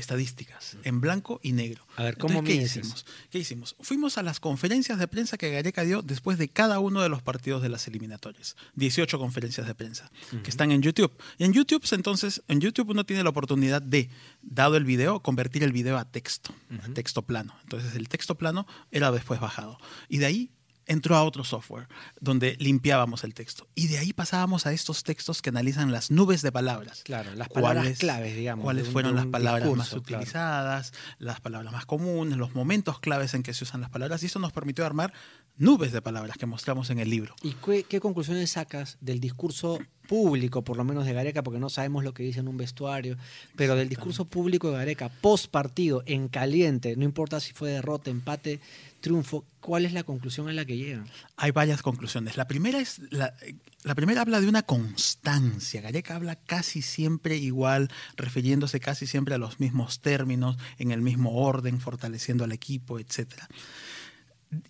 estadísticas, 0.00 0.76
en 0.84 1.00
blanco 1.00 1.40
y 1.42 1.52
negro. 1.52 1.86
A 1.96 2.04
ver, 2.04 2.16
¿cómo 2.16 2.40
Entonces, 2.40 2.56
¿qué 2.56 2.80
hicimos? 2.80 3.06
¿Qué 3.30 3.38
hicimos? 3.38 3.76
Fuimos 3.80 4.18
a 4.18 4.22
las 4.22 4.40
conferencias 4.40 4.98
de 4.98 5.06
prensa 5.06 5.36
que 5.36 5.50
Gareca 5.50 5.84
dio 5.84 6.02
después 6.02 6.38
de 6.38 6.48
cada 6.48 6.80
uno 6.80 7.02
de 7.02 7.08
los 7.08 7.22
partidos 7.22 7.62
de 7.62 7.68
las 7.68 7.86
eliminatorias. 7.86 8.56
18 8.74 9.18
conferencias 9.18 9.66
de 9.66 9.74
prensa 9.74 10.10
que 10.42 10.50
están 10.50 10.72
en 10.72 10.82
YouTube. 10.82 11.12
Y 11.38 11.44
en 11.44 11.52
YouTube, 11.52 11.84
entonces, 11.92 12.42
en 12.48 12.60
YouTube 12.60 12.90
uno 12.90 13.04
tiene 13.04 13.22
la 13.22 13.30
oportunidad 13.30 13.82
de, 13.82 14.10
dado 14.42 14.76
el 14.76 14.84
video, 14.84 15.20
convertir 15.20 15.62
el 15.62 15.72
video 15.72 15.98
a 15.98 16.04
texto, 16.04 16.54
a 16.82 16.88
texto 16.88 17.22
plano. 17.22 17.54
Entonces 17.62 17.94
el 17.94 18.08
texto 18.08 18.36
plano 18.36 18.66
era 18.90 19.10
después 19.12 19.40
bajado. 19.40 19.78
Y 20.08 20.18
de 20.18 20.26
ahí 20.26 20.50
entró 20.90 21.16
a 21.16 21.22
otro 21.22 21.44
software 21.44 21.86
donde 22.20 22.56
limpiábamos 22.58 23.22
el 23.22 23.32
texto. 23.32 23.68
Y 23.76 23.86
de 23.86 23.98
ahí 23.98 24.12
pasábamos 24.12 24.66
a 24.66 24.72
estos 24.72 25.04
textos 25.04 25.40
que 25.40 25.50
analizan 25.50 25.92
las 25.92 26.10
nubes 26.10 26.42
de 26.42 26.50
palabras. 26.50 27.02
Claro, 27.04 27.32
las 27.36 27.48
palabras 27.48 27.98
claves, 27.98 28.34
digamos. 28.34 28.64
Cuáles 28.64 28.88
fueron 28.88 29.14
las 29.14 29.26
palabras 29.26 29.70
más 29.76 29.92
utilizadas, 29.92 30.92
las 31.18 31.40
palabras 31.40 31.72
más 31.72 31.86
comunes, 31.86 32.36
los 32.36 32.56
momentos 32.56 32.98
claves 32.98 33.34
en 33.34 33.44
que 33.44 33.54
se 33.54 33.62
usan 33.62 33.80
las 33.80 33.90
palabras. 33.90 34.22
Y 34.24 34.26
eso 34.26 34.40
nos 34.40 34.52
permitió 34.52 34.84
armar 34.84 35.12
nubes 35.56 35.92
de 35.92 36.02
palabras 36.02 36.36
que 36.36 36.46
mostramos 36.46 36.90
en 36.90 36.98
el 36.98 37.08
libro. 37.08 37.36
¿Y 37.42 37.52
qué, 37.52 37.84
qué 37.84 38.00
conclusiones 38.00 38.50
sacas 38.50 38.98
del 39.00 39.20
discurso 39.20 39.78
público, 40.10 40.64
por 40.64 40.76
lo 40.76 40.82
menos 40.82 41.06
de 41.06 41.12
Gareca, 41.12 41.44
porque 41.44 41.60
no 41.60 41.70
sabemos 41.70 42.02
lo 42.02 42.12
que 42.12 42.24
dice 42.24 42.40
en 42.40 42.48
un 42.48 42.56
vestuario, 42.56 43.16
pero 43.54 43.76
del 43.76 43.88
discurso 43.88 44.24
público 44.24 44.68
de 44.68 44.78
Gareca, 44.78 45.08
post 45.08 45.46
partido, 45.52 46.02
en 46.04 46.26
caliente, 46.26 46.96
no 46.96 47.04
importa 47.04 47.38
si 47.38 47.52
fue 47.52 47.70
derrota, 47.70 48.10
empate, 48.10 48.58
triunfo, 49.00 49.46
¿cuál 49.60 49.84
es 49.84 49.92
la 49.92 50.04
conclusión 50.04 50.48
a 50.48 50.52
la 50.52 50.64
que 50.64 50.76
llegan? 50.76 51.06
Hay 51.36 51.50
varias 51.50 51.82
conclusiones. 51.82 52.36
La 52.36 52.46
primera 52.46 52.78
es 52.78 53.00
la, 53.10 53.34
la 53.82 53.94
primera 53.94 54.20
habla 54.20 54.40
de 54.40 54.48
una 54.48 54.62
constancia. 54.62 55.80
Gareca 55.80 56.16
habla 56.16 56.36
casi 56.36 56.82
siempre 56.82 57.36
igual, 57.36 57.90
refiriéndose 58.16 58.80
casi 58.80 59.06
siempre 59.06 59.34
a 59.34 59.38
los 59.38 59.60
mismos 59.60 60.00
términos, 60.00 60.56
en 60.78 60.90
el 60.92 61.02
mismo 61.02 61.36
orden, 61.42 61.80
fortaleciendo 61.80 62.44
al 62.44 62.52
equipo, 62.52 62.98
etcétera 62.98 63.48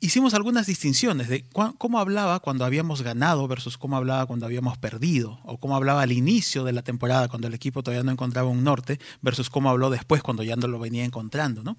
hicimos 0.01 0.35
algunas 0.35 0.66
distinciones 0.66 1.29
de 1.29 1.47
cómo 1.79 1.99
hablaba 1.99 2.40
cuando 2.40 2.64
habíamos 2.64 3.03
ganado 3.03 3.49
versus 3.49 3.79
cómo 3.79 3.97
hablaba 3.97 4.27
cuando 4.27 4.47
habíamos 4.47 4.79
perdido, 4.79 5.40
o 5.45 5.59
cómo 5.59 5.77
hablaba 5.77 6.03
al 6.03 6.12
inicio 6.12 6.64
de 6.64 6.73
la 6.73 6.83
temporada 6.83 7.29
cuando 7.29 7.49
el 7.49 7.55
equipo 7.55 7.83
todavía 7.83 8.05
no 8.05 8.12
encontraba 8.12 8.49
un 8.49 8.64
norte, 8.64 9.01
versus 9.23 9.49
cómo 9.51 9.71
habló 9.71 9.90
después 9.90 10.23
cuando 10.23 10.43
ya 10.43 10.57
no 10.57 10.69
lo 10.69 10.79
venía 10.79 11.05
encontrando. 11.05 11.62
¿no? 11.62 11.77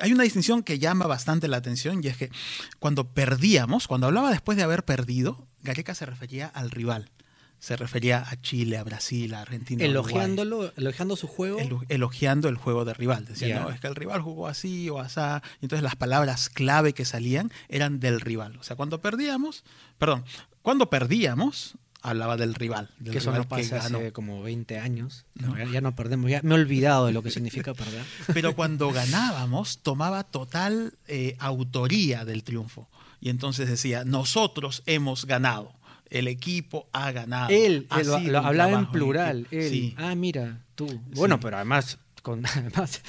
Hay 0.00 0.12
una 0.12 0.24
distinción 0.24 0.62
que 0.62 0.78
llama 0.78 1.06
bastante 1.06 1.48
la 1.48 1.56
atención 1.56 2.00
y 2.02 2.08
es 2.08 2.16
que 2.16 2.30
cuando 2.78 3.12
perdíamos, 3.12 3.88
cuando 3.88 4.06
hablaba 4.06 4.30
después 4.30 4.56
de 4.56 4.64
haber 4.64 4.84
perdido, 4.84 5.46
Gareca 5.62 5.94
se 5.94 6.06
refería 6.06 6.46
al 6.46 6.70
rival 6.70 7.10
se 7.58 7.76
refería 7.76 8.24
a 8.28 8.40
Chile, 8.40 8.78
a 8.78 8.84
Brasil, 8.84 9.34
a 9.34 9.42
Argentina. 9.42 9.84
Elogiándolo, 9.84 10.72
elogiando 10.76 11.16
su 11.16 11.26
juego. 11.26 11.58
elogiando 11.88 12.48
el 12.48 12.56
juego 12.56 12.84
de 12.84 12.94
rival. 12.94 13.24
Decía, 13.24 13.60
no, 13.60 13.70
es 13.70 13.80
que 13.80 13.86
el 13.86 13.94
rival 13.94 14.22
jugó 14.22 14.46
así 14.46 14.88
o 14.90 15.00
así. 15.00 15.20
entonces 15.60 15.82
las 15.82 15.96
palabras 15.96 16.48
clave 16.48 16.92
que 16.92 17.04
salían 17.04 17.52
eran 17.68 18.00
del 18.00 18.20
rival. 18.20 18.56
O 18.58 18.62
sea, 18.62 18.76
cuando 18.76 19.00
perdíamos, 19.00 19.64
perdón, 19.98 20.24
cuando 20.62 20.88
perdíamos, 20.90 21.74
hablaba 22.02 22.36
del 22.36 22.54
rival. 22.54 22.90
Del 22.98 23.12
que 23.12 23.18
eso 23.18 23.32
rival 23.32 23.48
pasa 23.48 23.78
hace 23.78 24.12
como 24.12 24.42
20 24.42 24.78
años. 24.78 25.26
Ya, 25.72 25.80
no 25.80 25.94
perdemos, 25.94 26.30
ya 26.30 26.40
me 26.42 26.54
he 26.54 26.58
olvidado 26.58 27.06
de 27.06 27.12
lo 27.12 27.22
que 27.22 27.30
significa 27.30 27.74
perder. 27.74 28.04
Pero 28.32 28.54
cuando 28.54 28.90
ganábamos, 28.92 29.78
tomaba 29.78 30.24
total 30.24 30.94
eh, 31.06 31.36
autoría 31.38 32.24
del 32.24 32.44
triunfo. 32.44 32.88
Y 33.20 33.30
entonces 33.30 33.68
decía, 33.68 34.04
nosotros 34.04 34.84
hemos 34.86 35.26
ganado 35.26 35.77
el 36.10 36.28
equipo 36.28 36.88
ha 36.92 37.12
ganado. 37.12 37.50
Él, 37.50 37.86
lo, 38.04 38.38
hablaba 38.38 38.78
en 38.78 38.90
plural. 38.90 39.46
Él. 39.50 39.94
Ah, 39.96 40.14
mira, 40.14 40.64
tú. 40.74 41.00
Bueno, 41.14 41.40
pero 41.40 41.56
además, 41.56 41.98
con, 42.22 42.44
además, 42.56 43.02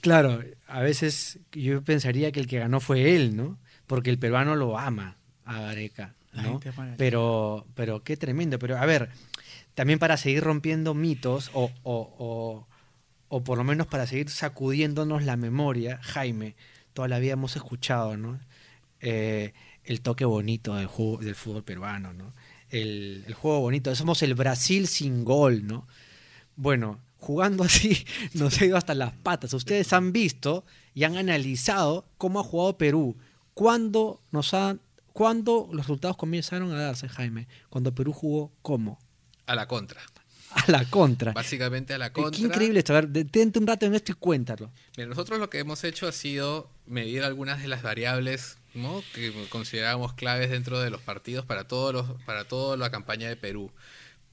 claro, 0.00 0.42
a 0.68 0.80
veces 0.80 1.38
yo 1.52 1.82
pensaría 1.82 2.32
que 2.32 2.40
el 2.40 2.46
que 2.46 2.58
ganó 2.58 2.80
fue 2.80 3.14
él, 3.14 3.36
¿no? 3.36 3.58
Porque 3.86 4.10
el 4.10 4.18
peruano 4.18 4.56
lo 4.56 4.78
ama 4.78 5.16
a 5.44 5.60
Gareca, 5.60 6.14
¿no? 6.32 6.60
Pero, 6.96 7.66
pero 7.74 8.02
qué 8.02 8.16
tremendo. 8.16 8.58
Pero 8.58 8.78
a 8.78 8.86
ver, 8.86 9.10
también 9.74 9.98
para 9.98 10.16
seguir 10.16 10.42
rompiendo 10.42 10.94
mitos 10.94 11.50
o, 11.52 11.70
o, 11.82 12.66
o, 13.28 13.44
por 13.44 13.58
lo 13.58 13.64
menos 13.64 13.86
para 13.86 14.06
seguir 14.06 14.30
sacudiéndonos 14.30 15.24
la 15.24 15.36
memoria, 15.36 16.00
Jaime, 16.02 16.56
toda 16.94 17.08
la 17.08 17.18
vida 17.18 17.34
hemos 17.34 17.56
escuchado, 17.56 18.16
¿no? 18.16 18.40
Eh, 19.00 19.52
el 19.84 20.00
toque 20.00 20.24
bonito 20.24 20.74
del, 20.74 20.88
del 21.20 21.34
fútbol 21.34 21.62
peruano, 21.62 22.12
¿no? 22.12 22.32
El, 22.70 23.24
juego 23.34 23.60
bonito. 23.60 23.94
Somos 23.94 24.22
el 24.22 24.34
Brasil 24.34 24.86
sin 24.86 25.24
gol, 25.24 25.66
¿no? 25.66 25.86
Bueno, 26.56 27.00
jugando 27.18 27.64
así 27.64 28.04
nos 28.34 28.60
ha 28.60 28.64
ido 28.64 28.76
hasta 28.76 28.94
las 28.94 29.12
patas. 29.12 29.52
Ustedes 29.52 29.92
han 29.92 30.12
visto 30.12 30.64
y 30.94 31.04
han 31.04 31.16
analizado 31.16 32.08
cómo 32.18 32.40
ha 32.40 32.44
jugado 32.44 32.78
Perú. 32.78 33.16
¿Cuándo, 33.54 34.20
nos 34.32 34.52
han, 34.54 34.80
¿Cuándo 35.12 35.68
los 35.72 35.86
resultados 35.86 36.16
comenzaron 36.16 36.72
a 36.72 36.80
darse, 36.80 37.08
Jaime? 37.08 37.48
Cuando 37.70 37.94
Perú 37.94 38.12
jugó 38.12 38.52
cómo? 38.62 38.98
A 39.46 39.54
la 39.54 39.66
contra. 39.66 40.00
A 40.50 40.70
la 40.70 40.84
contra. 40.84 41.32
Básicamente 41.32 41.94
a 41.94 41.98
la 41.98 42.12
contra. 42.12 42.36
Qué 42.36 42.44
increíble 42.44 42.80
esto. 42.80 42.92
A 42.92 43.00
ver, 43.00 43.08
detente 43.08 43.58
un 43.58 43.66
rato 43.66 43.86
en 43.86 43.94
esto 43.94 44.12
y 44.12 44.14
cuéntalo. 44.14 44.70
nosotros 44.96 45.38
lo 45.38 45.48
que 45.50 45.58
hemos 45.58 45.84
hecho 45.84 46.06
ha 46.06 46.12
sido 46.12 46.70
medir 46.86 47.22
algunas 47.22 47.62
de 47.62 47.68
las 47.68 47.82
variables 47.82 48.58
que 49.14 49.32
consideramos 49.48 50.12
claves 50.12 50.50
dentro 50.50 50.80
de 50.80 50.90
los 50.90 51.00
partidos 51.00 51.44
para 51.44 51.66
todos 51.66 51.92
los, 51.92 52.22
para 52.22 52.44
toda 52.44 52.76
la 52.76 52.90
campaña 52.90 53.28
de 53.28 53.36
Perú. 53.36 53.72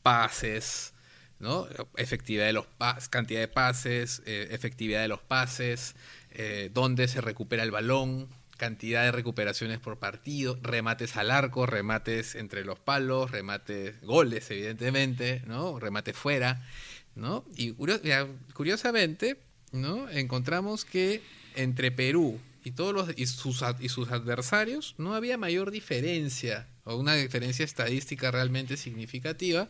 Pases, 0.02 0.94
¿no? 1.40 1.68
Efectividad 1.98 2.46
de 2.46 2.54
los 2.54 2.66
cantidad 3.10 3.40
de 3.40 3.48
pases, 3.48 4.22
eh, 4.26 4.50
efectividad 4.52 5.02
de 5.02 5.08
los 5.08 5.22
pases, 5.22 5.96
eh, 6.32 6.70
dónde 6.74 7.08
se 7.08 7.22
recupera 7.22 7.64
el 7.64 7.72
balón, 7.72 8.28
cantidad 8.58 9.04
de 9.04 9.12
recuperaciones 9.12 9.80
por 9.80 9.98
partido, 9.98 10.58
remates 10.62 11.18
al 11.18 11.32
arco, 11.32 11.66
remates 11.66 12.36
entre 12.36 12.64
los 12.64 12.80
palos, 12.80 13.32
remates, 13.32 14.02
goles, 14.02 14.50
evidentemente, 14.52 15.42
¿no? 15.46 15.80
Remate 15.80 16.14
fuera, 16.14 16.66
¿no? 17.16 17.44
Y 17.56 17.74
curiosamente, 18.54 19.38
¿no? 19.72 20.10
Encontramos 20.10 20.86
que 20.86 21.22
entre 21.56 21.92
Perú, 21.92 22.40
y 22.64 22.72
todos 22.72 22.94
los 22.94 23.10
y 23.18 23.26
sus, 23.28 23.64
y 23.80 23.90
sus 23.90 24.12
adversarios 24.12 24.96
no 24.98 25.16
había 25.16 25.38
mayor 25.38 25.72
diferencia 25.72 26.68
o 26.86 26.96
una 26.96 27.16
diferencia 27.16 27.66
estadística 27.66 28.32
realmente 28.32 28.78
significativa 28.78 29.68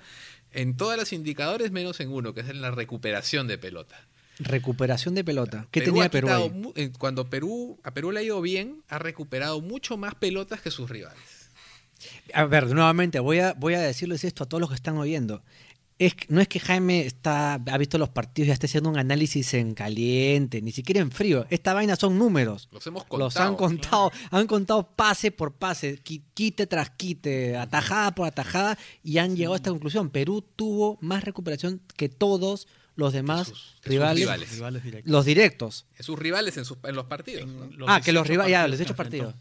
en 0.51 0.77
todos 0.77 0.97
los 0.97 1.13
indicadores 1.13 1.71
menos 1.71 1.99
en 1.99 2.11
uno 2.11 2.33
que 2.33 2.41
es 2.41 2.49
en 2.49 2.61
la 2.61 2.71
recuperación 2.71 3.47
de 3.47 3.57
pelota. 3.57 4.07
Recuperación 4.39 5.13
de 5.13 5.23
pelota. 5.23 5.67
Qué 5.71 5.81
tenía 5.81 6.09
Perú 6.09 6.73
eh, 6.75 6.91
cuando 6.97 7.29
Perú 7.29 7.79
a 7.83 7.93
Perú 7.93 8.11
le 8.11 8.19
ha 8.19 8.23
ido 8.23 8.41
bien 8.41 8.83
ha 8.89 8.99
recuperado 8.99 9.61
mucho 9.61 9.97
más 9.97 10.15
pelotas 10.15 10.61
que 10.61 10.71
sus 10.71 10.89
rivales. 10.89 11.49
A 12.33 12.45
ver 12.45 12.67
nuevamente 12.67 13.19
voy 13.19 13.39
a 13.39 13.53
voy 13.53 13.75
a 13.75 13.79
decirles 13.79 14.23
esto 14.23 14.43
a 14.43 14.47
todos 14.47 14.61
los 14.61 14.69
que 14.69 14.75
están 14.75 14.97
oyendo 14.97 15.43
no 16.27 16.41
es 16.41 16.47
que 16.47 16.59
Jaime 16.59 17.05
está, 17.05 17.53
ha 17.53 17.77
visto 17.77 17.97
los 17.97 18.09
partidos 18.09 18.47
y 18.47 18.51
está 18.51 18.67
haciendo 18.67 18.89
un 18.89 18.97
análisis 18.97 19.53
en 19.53 19.73
caliente, 19.73 20.61
ni 20.61 20.71
siquiera 20.71 21.01
en 21.01 21.11
frío. 21.11 21.45
Esta 21.49 21.73
vaina 21.73 21.95
son 21.95 22.17
números. 22.17 22.69
Los 22.71 22.85
hemos 22.87 23.03
contado. 23.05 23.25
Los 23.25 23.37
han 23.37 23.55
contado, 23.55 24.11
han 24.31 24.47
contado 24.47 24.89
pase 24.95 25.31
por 25.31 25.53
pase, 25.53 25.99
quite 26.01 26.67
tras 26.67 26.89
quite, 26.89 27.57
atajada 27.57 28.15
por 28.15 28.27
atajada 28.27 28.77
y 29.03 29.17
han 29.17 29.35
llegado 29.35 29.53
a 29.53 29.57
esta 29.57 29.69
conclusión. 29.69 30.09
Perú 30.09 30.43
tuvo 30.55 30.97
más 31.01 31.23
recuperación 31.23 31.81
que 31.95 32.09
todos 32.09 32.67
los 32.95 33.13
demás 33.13 33.51
rivales, 33.83 34.59
los 35.05 35.25
directos. 35.25 35.85
sus 35.99 36.17
rivales 36.19 36.57
en, 36.57 36.95
los 36.95 37.05
partidos. 37.05 37.49
ah, 37.87 38.01
que 38.01 38.11
los 38.11 38.27
rivales, 38.27 38.51
ya, 38.51 38.67
les 38.67 38.79
he 38.79 38.83
hecho 38.83 38.95
partidos. 38.95 39.33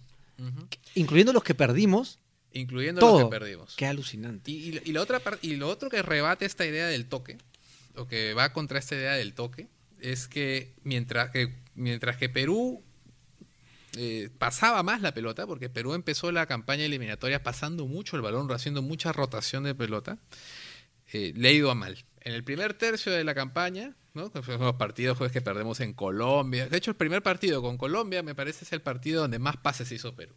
Incluyendo 0.95 1.33
los 1.33 1.45
que 1.45 1.55
perdimos, 1.55 2.19
Incluyendo 2.55 3.01
lo 3.01 3.25
que 3.25 3.31
perdimos. 3.31 3.75
Qué 3.77 3.87
alucinante. 3.87 4.51
Y, 4.51 4.81
y, 4.85 4.93
la 4.93 5.01
otra 5.01 5.21
y 5.41 5.57
lo 5.57 5.69
otro 5.69 5.89
que 5.89 6.03
rebate 6.03 6.45
esta 6.45 6.67
idea 6.67 6.87
del 6.87 7.07
toque, 7.07 7.39
o 7.95 8.07
que 8.07 8.35
va 8.35 8.53
contra 8.53 8.79
esta 8.79 8.95
idea 8.95 9.15
del 9.15 9.35
toque, 9.35 9.69
es 10.01 10.29
que 10.29 10.75
mientras 10.85 11.31
que, 11.31 11.55
mientras 11.75 12.17
que 12.17 12.29
Perú 12.29 12.83
eh, 13.97 14.31
pasaba 14.39 14.83
más 14.83 15.03
la 15.03 15.13
pelota, 15.13 15.47
porque 15.47 15.69
Perú 15.69 15.95
empezó 15.95 16.33
la 16.33 16.47
campaña 16.47 16.85
eliminatoria 16.85 17.43
pasando 17.43 17.87
mucho 17.87 18.17
el 18.17 18.23
balón, 18.23 18.51
haciendo 18.53 18.83
mucha 18.83 19.13
rotación 19.13 19.65
de 19.65 19.75
pelota, 19.75 20.19
eh, 21.13 21.33
le 21.37 21.49
ha 21.49 21.53
ido 21.53 21.71
a 21.71 21.75
mal. 21.75 22.05
En 22.21 22.33
el 22.33 22.43
primer 22.43 22.75
tercio 22.75 23.13
de 23.13 23.25
la 23.25 23.35
campaña, 23.35 23.95
¿no? 24.15 24.33
los 24.35 24.75
partidos 24.77 25.19
que 25.31 25.41
perdemos 25.43 25.81
en 25.81 25.93
Colombia. 25.93 26.69
De 26.69 26.77
hecho, 26.77 26.91
el 26.91 26.97
primer 26.97 27.23
partido 27.23 27.61
con 27.61 27.77
Colombia 27.77 28.23
me 28.23 28.35
parece 28.35 28.65
es 28.65 28.73
el 28.73 28.81
partido 28.81 29.23
donde 29.23 29.39
más 29.39 29.57
pases 29.59 29.93
hizo 29.93 30.15
Perú. 30.15 30.35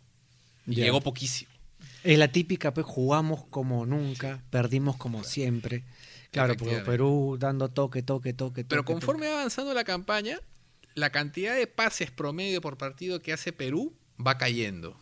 Y 0.67 0.75
llegó 0.75 0.99
poquísimo. 0.99 1.51
Es 2.03 2.17
la 2.19 2.27
típica, 2.27 2.73
pues 2.73 2.85
jugamos 2.85 3.45
como 3.49 3.85
nunca, 3.85 4.43
perdimos 4.49 4.95
como 4.97 5.23
siempre. 5.23 5.83
Claro, 6.31 6.55
porque 6.57 6.77
Perú 6.79 7.37
dando 7.39 7.69
toque, 7.69 8.03
toque, 8.03 8.33
toque, 8.33 8.63
toque. 8.63 8.69
Pero 8.69 8.85
conforme 8.85 9.27
va 9.27 9.39
avanzando 9.39 9.73
la 9.73 9.83
campaña, 9.83 10.39
la 10.93 11.09
cantidad 11.09 11.55
de 11.55 11.67
pases 11.67 12.11
promedio 12.11 12.61
por 12.61 12.77
partido 12.77 13.21
que 13.21 13.33
hace 13.33 13.53
Perú 13.53 13.93
va 14.25 14.37
cayendo. 14.37 14.97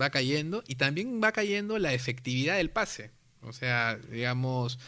Va 0.00 0.10
cayendo 0.10 0.62
y 0.66 0.76
también 0.76 1.20
va 1.22 1.32
cayendo 1.32 1.78
la 1.78 1.92
efectividad 1.92 2.56
del 2.56 2.70
pase. 2.70 3.10
O 3.42 3.52
sea, 3.52 3.98
digamos, 4.10 4.78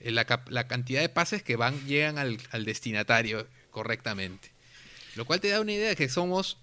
eh, 0.00 0.10
la, 0.10 0.44
la 0.48 0.68
cantidad 0.68 1.00
de 1.00 1.08
pases 1.08 1.42
que 1.42 1.56
van 1.56 1.86
llegan 1.86 2.18
al, 2.18 2.38
al 2.50 2.64
destinatario 2.64 3.46
correctamente. 3.70 4.50
Lo 5.14 5.24
cual 5.24 5.40
te 5.40 5.48
da 5.48 5.60
una 5.60 5.72
idea 5.72 5.88
de 5.88 5.96
que 5.96 6.08
somos 6.08 6.58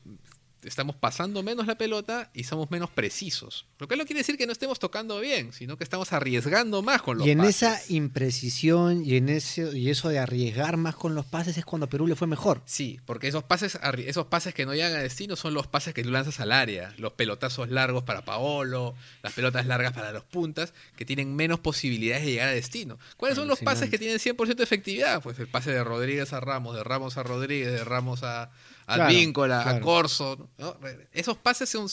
estamos 0.64 0.96
pasando 0.96 1.44
menos 1.44 1.68
la 1.68 1.78
pelota 1.78 2.30
y 2.34 2.44
somos 2.44 2.72
menos 2.72 2.90
precisos. 2.90 3.66
Lo 3.78 3.88
que 3.88 3.96
no 3.96 4.06
quiere 4.06 4.20
decir 4.20 4.38
que 4.38 4.46
no 4.46 4.52
estemos 4.52 4.80
tocando 4.80 5.20
bien, 5.20 5.54
sino 5.54 5.78
que 5.78 5.84
estamos 5.84 6.12
arriesgando 6.14 6.82
más 6.82 7.02
con 7.02 7.18
los 7.18 7.28
Y 7.28 7.32
en 7.32 7.40
pases. 7.40 7.56
esa 7.56 7.94
imprecisión 7.94 9.06
y 9.06 9.16
en 9.16 9.30
ese 9.30 9.78
y 9.78 9.90
eso 9.90 10.10
de 10.10 10.20
arriesgar 10.20 10.78
más 10.78 10.96
con 10.96 11.16
los 11.16 11.26
pases 11.26 11.58
es 11.58 11.66
cuando 11.66 11.86
a 11.86 11.90
Perú 11.90 12.08
le 12.08 12.16
fue 12.16 12.28
mejor. 12.28 12.62
Sí, 12.66 13.00
porque 13.06 13.28
esos 13.28 13.44
pases, 13.44 13.80
esos 14.06 14.28
pases 14.28 14.54
que 14.54 14.66
no 14.66 14.74
llegan 14.74 14.94
a 14.94 14.98
destino 14.98 15.36
son 15.36 15.54
los 15.54 15.68
pases 15.68 15.94
que 15.94 16.04
tú 16.04 16.12
lanzas 16.12 16.40
al 16.40 16.52
área. 16.52 16.94
Los 16.98 17.14
pelotazos 17.14 17.70
largos 17.70 18.04
para 18.04 18.26
Paolo, 18.26 18.96
las 19.24 19.34
pelotas 19.34 19.66
largas 19.66 19.94
para 19.94 20.12
los 20.12 20.24
puntas, 20.24 20.74
que 20.96 21.06
tienen 21.06 21.36
menos 21.36 21.60
posibilidades 21.60 22.26
de 22.26 22.32
llegar 22.32 22.50
a 22.50 22.52
destino. 22.52 22.98
¿Cuáles 23.18 23.38
son 23.38 23.48
los 23.48 23.60
pases 23.60 23.90
que 23.90 23.98
tienen 23.98 24.20
100% 24.20 24.56
de 24.56 24.64
efectividad? 24.64 25.22
Pues 25.22 25.40
el 25.40 25.48
pase 25.48 25.72
de 25.72 25.84
Rodríguez 25.84 26.34
a 26.34 26.40
Ramos, 26.40 26.76
de 26.76 26.84
Ramos 26.84 27.18
a 27.18 27.24
Rodríguez, 27.24 27.72
de 27.72 27.84
Ramos 27.84 28.24
a, 28.24 28.52
a 28.90 28.96
Claro, 28.96 29.04
Advíncula, 29.10 29.60
a 29.62 29.64
claro. 29.64 29.86
Corso. 29.86 30.50
¿no? 30.58 30.78
Esos 31.14 31.38
pases 31.38 31.70
son... 31.70 31.88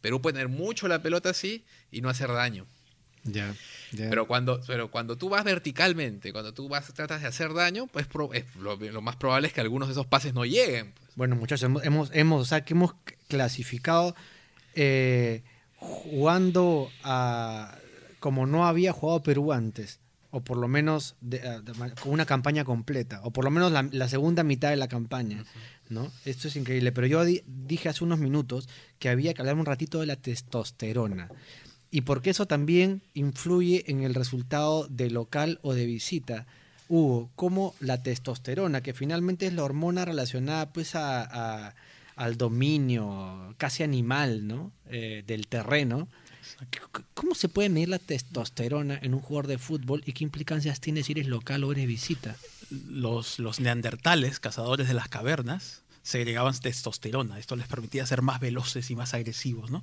Perú 0.00 0.20
puede 0.20 0.34
tener 0.34 0.48
mucho 0.48 0.88
la 0.88 1.00
pelota 1.02 1.30
así 1.30 1.64
y 1.90 2.00
no 2.00 2.08
hacer 2.08 2.28
daño. 2.32 2.66
Ya, 3.24 3.54
Pero 3.92 4.26
cuando, 4.26 4.60
pero 4.66 4.90
cuando 4.90 5.16
tú 5.16 5.28
vas 5.28 5.44
verticalmente, 5.44 6.32
cuando 6.32 6.52
tú 6.52 6.68
vas, 6.68 6.92
tratas 6.92 7.22
de 7.22 7.28
hacer 7.28 7.54
daño, 7.54 7.86
pues 7.86 8.06
pro- 8.08 8.32
es- 8.34 8.44
lo, 8.56 8.74
lo 8.74 9.00
más 9.00 9.14
probable 9.14 9.46
es 9.46 9.54
que 9.54 9.60
algunos 9.60 9.86
de 9.86 9.92
esos 9.92 10.06
pases 10.06 10.34
no 10.34 10.44
lleguen. 10.44 10.90
pues. 10.92 11.10
Bueno, 11.14 11.36
muchachos, 11.36 11.70
hemos, 11.84 12.10
hemos, 12.12 12.42
o 12.42 12.44
sea, 12.44 12.64
que 12.64 12.74
hemos 12.74 12.94
clasificado 13.28 14.16
eh, 14.74 15.44
jugando 15.76 16.90
a 17.04 17.76
como 18.18 18.46
no 18.46 18.66
había 18.66 18.92
jugado 18.92 19.22
Perú 19.22 19.52
antes, 19.52 20.00
o 20.30 20.40
por 20.40 20.56
lo 20.56 20.66
menos 20.68 21.14
de- 21.20 21.46
a- 21.46 21.60
de 21.60 21.72
ma- 21.74 21.90
con 21.94 22.12
una 22.12 22.24
campaña 22.26 22.64
completa, 22.64 23.20
o 23.22 23.30
por 23.30 23.44
lo 23.44 23.50
menos 23.52 23.70
la, 23.70 23.86
la 23.92 24.08
segunda 24.08 24.42
mitad 24.42 24.70
de 24.70 24.76
la 24.76 24.88
campaña, 24.88 25.44
¿no? 25.92 26.10
Esto 26.24 26.48
es 26.48 26.56
increíble. 26.56 26.90
Pero 26.92 27.06
yo 27.06 27.24
di- 27.24 27.42
dije 27.46 27.88
hace 27.88 28.02
unos 28.04 28.18
minutos 28.18 28.68
que 28.98 29.08
había 29.08 29.34
que 29.34 29.42
hablar 29.42 29.56
un 29.56 29.66
ratito 29.66 30.00
de 30.00 30.06
la 30.06 30.16
testosterona. 30.16 31.28
Y 31.90 32.00
porque 32.02 32.30
eso 32.30 32.46
también 32.46 33.02
influye 33.14 33.84
en 33.90 34.02
el 34.02 34.14
resultado 34.14 34.86
de 34.88 35.10
local 35.10 35.58
o 35.62 35.74
de 35.74 35.86
visita. 35.86 36.46
Hugo, 36.88 37.30
como 37.36 37.74
la 37.80 38.02
testosterona, 38.02 38.82
que 38.82 38.94
finalmente 38.94 39.46
es 39.46 39.52
la 39.52 39.64
hormona 39.64 40.04
relacionada 40.04 40.72
pues 40.72 40.94
a, 40.94 41.22
a- 41.68 41.74
al 42.16 42.36
dominio 42.36 43.54
casi 43.58 43.82
animal, 43.82 44.46
¿no? 44.46 44.72
Eh, 44.90 45.22
del 45.26 45.46
terreno. 45.46 46.08
¿Cómo 47.14 47.34
se 47.34 47.48
puede 47.48 47.68
medir 47.68 47.88
la 47.88 47.98
testosterona 47.98 48.98
en 49.02 49.14
un 49.14 49.20
jugador 49.20 49.46
de 49.46 49.58
fútbol 49.58 50.02
y 50.06 50.12
qué 50.12 50.24
implicancias 50.24 50.80
tiene 50.80 51.02
si 51.02 51.12
eres 51.12 51.26
local 51.26 51.64
o 51.64 51.72
eres 51.72 51.86
visita? 51.86 52.36
los, 52.88 53.38
los 53.38 53.60
neandertales, 53.60 54.40
cazadores 54.40 54.88
de 54.88 54.94
las 54.94 55.08
cavernas, 55.08 55.81
segregaban 56.02 56.58
testosterona. 56.58 57.38
Esto 57.38 57.56
les 57.56 57.66
permitía 57.68 58.06
ser 58.06 58.22
más 58.22 58.40
veloces 58.40 58.90
y 58.90 58.96
más 58.96 59.14
agresivos. 59.14 59.70
¿no? 59.70 59.82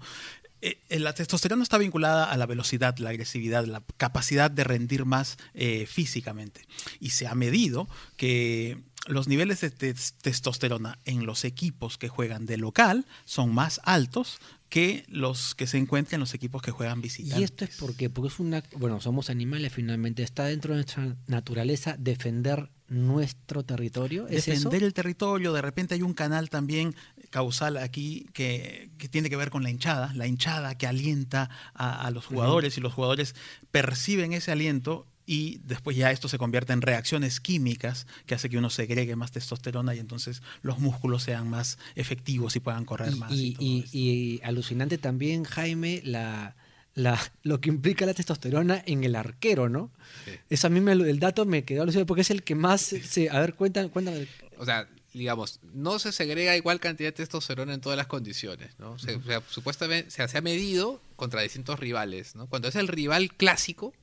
Eh, 0.61 0.79
eh, 0.89 0.99
la 0.99 1.13
testosterona 1.13 1.63
está 1.63 1.77
vinculada 1.77 2.25
a 2.31 2.37
la 2.37 2.45
velocidad, 2.45 2.97
la 2.97 3.09
agresividad, 3.09 3.65
la 3.65 3.81
capacidad 3.97 4.51
de 4.51 4.63
rendir 4.63 5.05
más 5.05 5.37
eh, 5.53 5.85
físicamente. 5.85 6.61
Y 6.99 7.11
se 7.11 7.27
ha 7.27 7.35
medido 7.35 7.87
que 8.17 8.77
los 9.07 9.27
niveles 9.29 9.61
de 9.61 9.71
tes- 9.71 10.13
testosterona 10.21 10.99
en 11.05 11.25
los 11.25 11.45
equipos 11.45 11.97
que 11.97 12.09
juegan 12.09 12.45
de 12.45 12.57
local 12.57 13.05
son 13.25 13.53
más 13.53 13.79
altos 13.85 14.39
que 14.67 15.05
los 15.07 15.55
que 15.55 15.65
se 15.65 15.77
encuentran 15.77 16.15
en 16.17 16.19
los 16.19 16.33
equipos 16.33 16.61
que 16.61 16.71
juegan 16.71 17.01
visitantes. 17.01 17.39
Y 17.39 17.43
esto 17.43 17.65
es 17.65 17.77
porque, 17.77 18.09
porque 18.09 18.27
es 18.27 18.39
una, 18.39 18.63
bueno, 18.77 18.99
somos 19.01 19.29
animales 19.29 19.73
finalmente, 19.73 20.21
está 20.21 20.43
dentro 20.45 20.73
de 20.73 20.81
nuestra 20.83 21.15
naturaleza 21.27 21.95
defender 21.97 22.69
nuestro 22.89 23.63
territorio. 23.63 24.27
¿Es 24.27 24.47
eso? 24.47 24.51
defender 24.51 24.83
el 24.83 24.93
territorio. 24.93 25.53
De 25.53 25.61
repente 25.61 25.95
hay 25.95 26.01
un 26.01 26.13
canal 26.13 26.49
también 26.49 26.95
causal 27.29 27.77
aquí 27.77 28.27
que, 28.33 28.89
que 28.97 29.07
tiene 29.07 29.29
que 29.29 29.35
ver 29.35 29.49
con 29.49 29.63
la 29.63 29.69
hinchada, 29.69 30.11
la 30.15 30.27
hinchada 30.27 30.75
que 30.77 30.87
alienta 30.87 31.49
a, 31.73 32.05
a 32.05 32.11
los 32.11 32.25
jugadores 32.25 32.77
y 32.77 32.81
los 32.81 32.93
jugadores 32.93 33.35
perciben 33.71 34.33
ese 34.33 34.51
aliento 34.51 35.05
y 35.25 35.59
después 35.63 35.95
ya 35.95 36.09
esto 36.09 36.27
se 36.27 36.39
convierte 36.39 36.73
en 36.73 36.81
reacciones 36.81 37.39
químicas 37.39 38.07
que 38.25 38.33
hace 38.33 38.49
que 38.49 38.57
uno 38.57 38.71
segregue 38.71 39.15
más 39.15 39.31
testosterona 39.31 39.93
y 39.93 39.99
entonces 39.99 40.41
los 40.63 40.79
músculos 40.79 41.21
sean 41.21 41.47
más 41.47 41.77
efectivos 41.93 42.55
y 42.55 42.59
puedan 42.59 42.83
correr 42.83 43.15
más. 43.15 43.31
Y, 43.31 43.55
y 43.91 44.41
alucinante 44.43 44.97
también, 44.97 45.43
Jaime, 45.43 46.01
la, 46.03 46.55
la, 47.01 47.19
lo 47.43 47.59
que 47.61 47.69
implica 47.69 48.05
la 48.05 48.13
testosterona 48.13 48.83
en 48.85 49.03
el 49.03 49.15
arquero, 49.15 49.69
¿no? 49.69 49.91
Sí. 50.25 50.31
Eso 50.49 50.67
a 50.67 50.69
mí 50.69 50.81
me, 50.81 50.91
el 50.93 51.19
dato 51.19 51.45
me 51.45 51.63
quedó 51.63 51.83
alucinante 51.83 52.07
porque 52.07 52.21
es 52.21 52.29
el 52.31 52.43
que 52.43 52.55
más 52.55 52.81
se... 52.81 53.29
A 53.29 53.39
ver, 53.39 53.53
cuéntame, 53.55 53.89
cuéntame. 53.89 54.27
O 54.57 54.65
sea, 54.65 54.87
digamos, 55.13 55.59
no 55.73 55.97
se 55.99 56.11
segrega 56.11 56.55
igual 56.55 56.79
cantidad 56.79 57.09
de 57.09 57.13
testosterona 57.13 57.73
en 57.73 57.81
todas 57.81 57.97
las 57.97 58.07
condiciones, 58.07 58.71
¿no? 58.79 58.99
Se- 58.99 59.15
O 59.15 59.23
sea, 59.23 59.41
supuestamente 59.49 60.11
se, 60.11 60.27
se 60.27 60.37
ha 60.37 60.41
medido 60.41 61.01
contra 61.15 61.41
distintos 61.41 61.79
rivales, 61.79 62.35
¿no? 62.35 62.47
Cuando 62.47 62.67
es 62.67 62.75
el 62.75 62.87
rival 62.87 63.33
clásico 63.35 63.93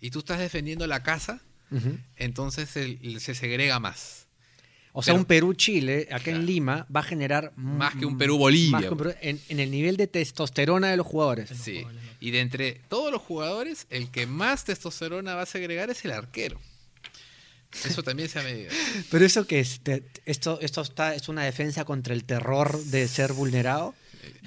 y 0.00 0.10
tú 0.10 0.20
estás 0.20 0.38
defendiendo 0.38 0.86
la 0.86 1.02
casa, 1.02 1.40
entonces 2.16 2.76
el- 2.76 3.20
se 3.20 3.34
segrega 3.34 3.78
más. 3.80 4.23
O 4.96 5.02
sea, 5.02 5.12
Pero- 5.14 5.20
un 5.22 5.24
Perú-Chile, 5.26 6.06
acá 6.12 6.22
Claro. 6.24 6.38
en 6.38 6.46
Lima, 6.46 6.86
va 6.94 7.00
a 7.00 7.02
generar... 7.02 7.52
Más 7.56 7.96
que 7.96 8.06
un 8.06 8.16
Perú-Bolivia, 8.16 8.70
más 8.70 8.82
que 8.84 8.90
un 8.90 8.96
Perú- 8.98 9.14
en, 9.20 9.40
en 9.48 9.58
el 9.58 9.70
nivel 9.70 9.96
de 9.96 10.06
testosterona 10.06 10.88
de 10.88 10.96
los 10.96 11.04
jugadores. 11.06 11.50
Sí. 11.50 11.84
Y 12.20 12.30
de 12.30 12.38
entre 12.40 12.80
todos 12.88 13.10
los 13.10 13.20
jugadores, 13.20 13.86
el 13.90 14.10
que 14.12 14.26
más 14.26 14.64
testosterona 14.64 15.34
va 15.34 15.42
a 15.42 15.46
segregar 15.46 15.90
es 15.90 16.04
el 16.04 16.12
arquero. 16.12 16.60
Eso 17.84 18.04
también 18.04 18.28
se 18.28 18.38
ha 18.38 18.42
medido. 18.44 18.70
Pero 19.10 19.24
eso 19.26 19.46
que 19.48 19.58
es, 19.58 19.80
Te- 19.80 20.04
esto, 20.26 20.58
esto 20.60 20.80
está, 20.82 21.14
es 21.16 21.28
una 21.28 21.42
defensa 21.42 21.84
contra 21.84 22.14
el 22.14 22.24
terror 22.24 22.78
de 22.84 23.08
ser 23.08 23.32
vulnerado. 23.32 23.94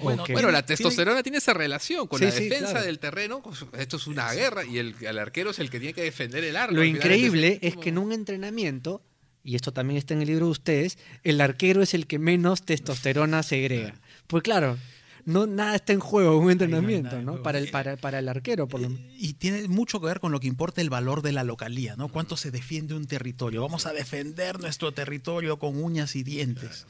¿O 0.00 0.04
Bueno? 0.04 0.24
Bueno, 0.32 0.50
la 0.50 0.64
testosterona 0.64 1.22
tiene 1.22 1.38
esa 1.38 1.52
relación 1.52 2.06
con 2.08 2.18
Sí, 2.20 2.24
la 2.24 2.30
sí, 2.32 2.44
defensa 2.48 2.70
claro. 2.70 2.86
del 2.86 2.98
terreno. 2.98 3.42
pues, 3.42 3.64
Esto 3.78 3.98
es 3.98 4.06
una 4.06 4.32
guerra 4.32 4.64
y 4.64 4.78
el, 4.78 4.94
el 5.02 5.18
arquero 5.18 5.50
es 5.50 5.58
el 5.58 5.68
que 5.68 5.78
tiene 5.78 5.92
que 5.92 6.02
defender 6.02 6.42
el 6.42 6.56
arco. 6.56 6.74
Lo 6.74 6.84
increíble 6.84 7.58
es 7.60 7.76
que 7.76 7.90
en 7.90 7.98
un 7.98 8.12
entrenamiento, 8.12 9.02
y 9.48 9.54
esto 9.54 9.72
también 9.72 9.96
está 9.96 10.12
en 10.12 10.20
el 10.20 10.28
libro 10.28 10.44
de 10.44 10.50
ustedes, 10.52 10.98
el 11.24 11.40
arquero 11.40 11.80
es 11.80 11.94
el 11.94 12.06
que 12.06 12.18
menos 12.18 12.64
testosterona 12.66 13.42
segrega. 13.42 13.94
Pues 14.26 14.42
claro, 14.42 14.76
no 15.24 15.46
nada 15.46 15.74
está 15.74 15.94
en 15.94 16.00
juego 16.00 16.36
un 16.36 16.50
entrenamiento, 16.50 17.22
¿no? 17.22 17.42
Para 17.42 17.56
el, 17.56 17.70
para, 17.70 17.96
para 17.96 18.18
el 18.18 18.28
arquero, 18.28 18.68
por 18.68 18.82
lo 18.82 18.90
Y 19.16 19.32
tiene 19.32 19.66
mucho 19.66 20.00
que 20.00 20.06
ver 20.06 20.20
con 20.20 20.32
lo 20.32 20.40
que 20.40 20.48
importa 20.48 20.82
el 20.82 20.90
valor 20.90 21.22
de 21.22 21.32
la 21.32 21.44
localía, 21.44 21.96
¿no? 21.96 22.08
Cuánto 22.08 22.36
se 22.36 22.50
defiende 22.50 22.94
un 22.94 23.06
territorio. 23.06 23.62
Vamos 23.62 23.86
a 23.86 23.94
defender 23.94 24.60
nuestro 24.60 24.92
territorio 24.92 25.58
con 25.58 25.82
uñas 25.82 26.14
y 26.14 26.24
dientes. 26.24 26.86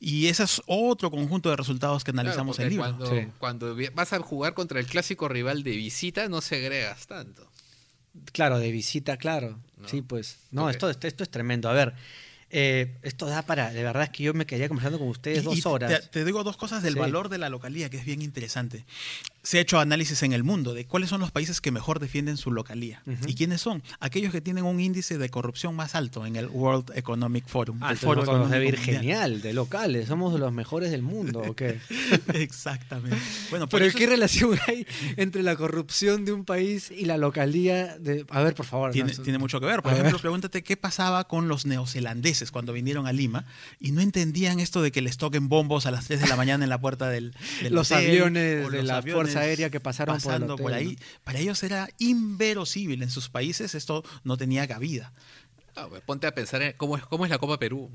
Y 0.00 0.28
ese 0.28 0.44
es 0.44 0.62
otro 0.64 1.10
conjunto 1.10 1.50
de 1.50 1.56
resultados 1.56 2.04
que 2.04 2.12
analizamos 2.12 2.58
en 2.58 2.64
el 2.64 2.70
libro. 2.70 2.84
Cuando, 2.96 3.14
Sí. 3.14 3.26
cuando 3.38 3.76
vas 3.92 4.14
a 4.14 4.18
jugar 4.20 4.54
contra 4.54 4.80
el 4.80 4.86
clásico 4.86 5.28
rival 5.28 5.62
de 5.62 5.72
visita, 5.72 6.26
no 6.30 6.40
segregas 6.40 7.06
tanto. 7.06 7.46
Claro, 8.32 8.58
de 8.58 8.72
visita, 8.72 9.18
claro. 9.18 9.58
No. 9.80 9.88
Sí, 9.88 10.02
pues. 10.02 10.38
No, 10.50 10.68
esto, 10.70 10.90
esto, 10.90 11.06
es 11.22 11.30
tremendo. 11.30 11.68
A 11.68 11.72
ver, 11.72 11.94
eh, 12.50 12.96
esto 13.02 13.26
da 13.26 13.42
para. 13.42 13.70
De 13.70 13.82
verdad 13.82 14.04
es 14.04 14.10
que 14.10 14.22
yo 14.24 14.34
me 14.34 14.46
quedaría 14.46 14.68
conversando 14.68 14.98
con 14.98 15.08
ustedes 15.08 15.40
Y- 15.42 15.44
dos 15.44 15.66
horas. 15.66 16.00
Te, 16.02 16.06
te 16.08 16.24
digo 16.24 16.42
dos 16.44 16.56
cosas 16.56 16.82
del 16.82 16.94
Sí. 16.94 16.98
valor 16.98 17.28
de 17.28 17.38
la 17.38 17.48
localía, 17.48 17.88
que 17.90 17.98
es 17.98 18.04
bien 18.04 18.22
interesante. 18.22 18.84
Se 19.42 19.58
ha 19.58 19.60
hecho 19.60 19.78
análisis 19.78 20.22
en 20.24 20.32
el 20.32 20.44
mundo 20.44 20.74
de 20.74 20.84
cuáles 20.84 21.08
son 21.10 21.20
los 21.20 21.30
países 21.30 21.60
que 21.60 21.70
mejor 21.70 22.00
defienden 22.00 22.36
su 22.36 22.50
localía. 22.50 23.02
¿Y 23.26 23.34
quiénes 23.34 23.60
son? 23.60 23.82
Aquellos 24.00 24.32
que 24.32 24.40
tienen 24.40 24.64
un 24.64 24.78
índice 24.80 25.16
de 25.16 25.28
corrupción 25.30 25.74
más 25.74 25.94
alto 25.94 26.26
en 26.26 26.36
el 26.36 26.46
World 26.48 26.92
Economic 26.96 27.46
Forum. 27.46 27.78
Ah, 27.80 27.92
el 27.92 27.96
Foro 27.98 28.22
nosotros 28.22 28.50
debe 28.50 28.66
ir 28.68 28.76
genial, 28.78 29.40
de 29.40 29.52
locales. 29.52 30.08
Somos 30.08 30.32
de 30.32 30.38
los 30.38 30.52
mejores 30.52 30.90
del 30.90 31.02
mundo, 31.02 31.40
¿o 31.46 31.54
qué? 31.56 31.78
Exactamente. 32.34 33.16
Bueno, 33.50 33.68
Pero 33.68 33.84
eso 33.84 33.96
¿qué 33.96 34.04
es- 34.04 34.10
relación 34.10 34.58
hay 34.66 34.86
entre 35.16 35.42
la 35.42 35.56
corrupción 35.56 36.24
de 36.24 36.32
un 36.32 36.44
país 36.44 36.90
y 36.90 37.04
la 37.04 37.16
localía 37.16 37.96
de... 37.98 38.24
A 38.30 38.42
ver, 38.42 38.54
por 38.54 38.66
favor. 38.66 38.90
Tiene, 38.92 39.08
no, 39.08 39.12
eso- 39.12 39.22
tiene 39.22 39.38
mucho 39.38 39.60
que 39.60 39.66
ver. 39.66 39.82
Por 39.82 39.92
ejemplo, 39.92 40.12
ver. 40.12 40.20
pregúntate 40.20 40.62
qué 40.62 40.76
pasaba 40.76 41.26
con 41.28 41.48
los 41.48 41.66
neozelandeses 41.66 42.50
cuando 42.50 42.72
vinieron 42.72 43.06
a 43.06 43.12
Lima 43.12 43.44
y 43.80 43.92
no 43.92 44.00
entendían 44.00 44.60
esto 44.60 44.82
de 44.82 44.92
que 44.92 45.00
les 45.02 45.16
toquen 45.16 45.48
bombos 45.48 45.86
a 45.86 45.90
las 45.90 46.06
3 46.06 46.20
de 46.20 46.28
la 46.28 46.36
mañana 46.36 46.64
en 46.64 46.70
la 46.70 46.80
puerta 46.80 47.08
del, 47.08 47.34
del 47.62 47.74
Los 47.74 47.90
hotel, 47.90 48.08
aviones 48.10 48.70
de 48.70 48.78
los 48.78 48.84
la 48.84 48.96
aviones 48.98 49.27
Fuerza 49.32 49.40
Aérea 49.48 49.70
que 49.70 49.80
pasaron 49.80 50.14
por 50.16 50.20
el 50.22 50.24
pasando 50.40 50.54
hotel, 50.54 50.62
por 50.64 50.72
ahí. 50.74 50.96
¿no? 50.98 51.06
Para 51.24 51.38
ellos 51.38 51.62
era 51.62 51.88
inverosímil. 51.98 53.02
En 53.02 53.10
sus 53.10 53.28
países 53.28 53.74
esto 53.74 54.04
no 54.24 54.36
tenía 54.36 54.66
cabida. 54.66 55.12
Ah, 55.76 55.86
pues, 55.88 56.02
ponte 56.02 56.26
a 56.26 56.34
pensar 56.34 56.60
en 56.62 56.72
cómo 56.76 56.96
es, 56.96 57.04
cómo 57.04 57.24
es 57.24 57.30
la 57.30 57.38
Copa 57.38 57.58
Perú. 57.58 57.90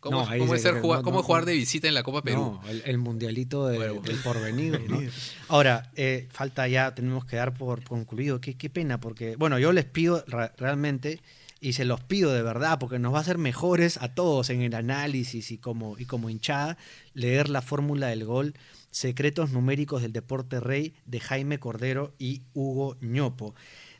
¿Cómo, 0.00 0.22
No, 0.28 0.36
cómo 0.38 0.54
es 0.56 0.62
ser 0.62 0.80
jugar, 0.80 0.98
no, 0.98 1.04
cómo 1.04 1.18
no, 1.18 1.20
es 1.20 1.26
jugar 1.26 1.42
no. 1.42 1.46
de 1.46 1.54
visita 1.54 1.86
en 1.86 1.94
la 1.94 2.02
Copa 2.02 2.22
Perú? 2.22 2.58
No, 2.60 2.68
el, 2.68 2.82
el 2.86 2.98
mundialito 2.98 3.68
de- 3.68 3.76
Bueno, 3.78 4.00
del 4.00 4.16
porvenir. 4.16 4.80
¿no? 4.90 5.00
Ahora, 5.46 5.92
eh, 5.94 6.26
falta 6.32 6.66
ya, 6.66 6.92
tenemos 6.92 7.24
que 7.24 7.36
dar 7.36 7.54
por 7.54 7.84
concluido. 7.84 8.40
Qué, 8.40 8.56
qué 8.56 8.68
pena, 8.68 8.98
porque, 8.98 9.36
bueno, 9.36 9.60
yo 9.60 9.70
les 9.72 9.84
pido 9.84 10.24
realmente, 10.58 11.20
y 11.62 11.74
se 11.74 11.84
los 11.84 12.00
pido 12.00 12.32
de 12.32 12.42
verdad, 12.42 12.78
porque 12.80 12.98
nos 12.98 13.14
va 13.14 13.18
a 13.18 13.20
hacer 13.20 13.38
mejores 13.38 13.96
a 14.02 14.14
todos 14.14 14.50
en 14.50 14.62
el 14.62 14.74
análisis 14.74 15.52
y 15.52 15.58
como, 15.58 15.96
y 15.96 16.06
como 16.06 16.28
hinchada, 16.28 16.76
leer 17.14 17.48
la 17.48 17.62
fórmula 17.62 18.08
del 18.08 18.24
gol, 18.24 18.54
Secretos 18.90 19.52
Numéricos 19.52 20.02
del 20.02 20.12
Deporte 20.12 20.58
Rey, 20.58 20.92
de 21.06 21.20
Jaime 21.20 21.60
Cordero 21.60 22.14
y 22.18 22.42
Hugo 22.52 22.96
Ñopo. 23.00 23.54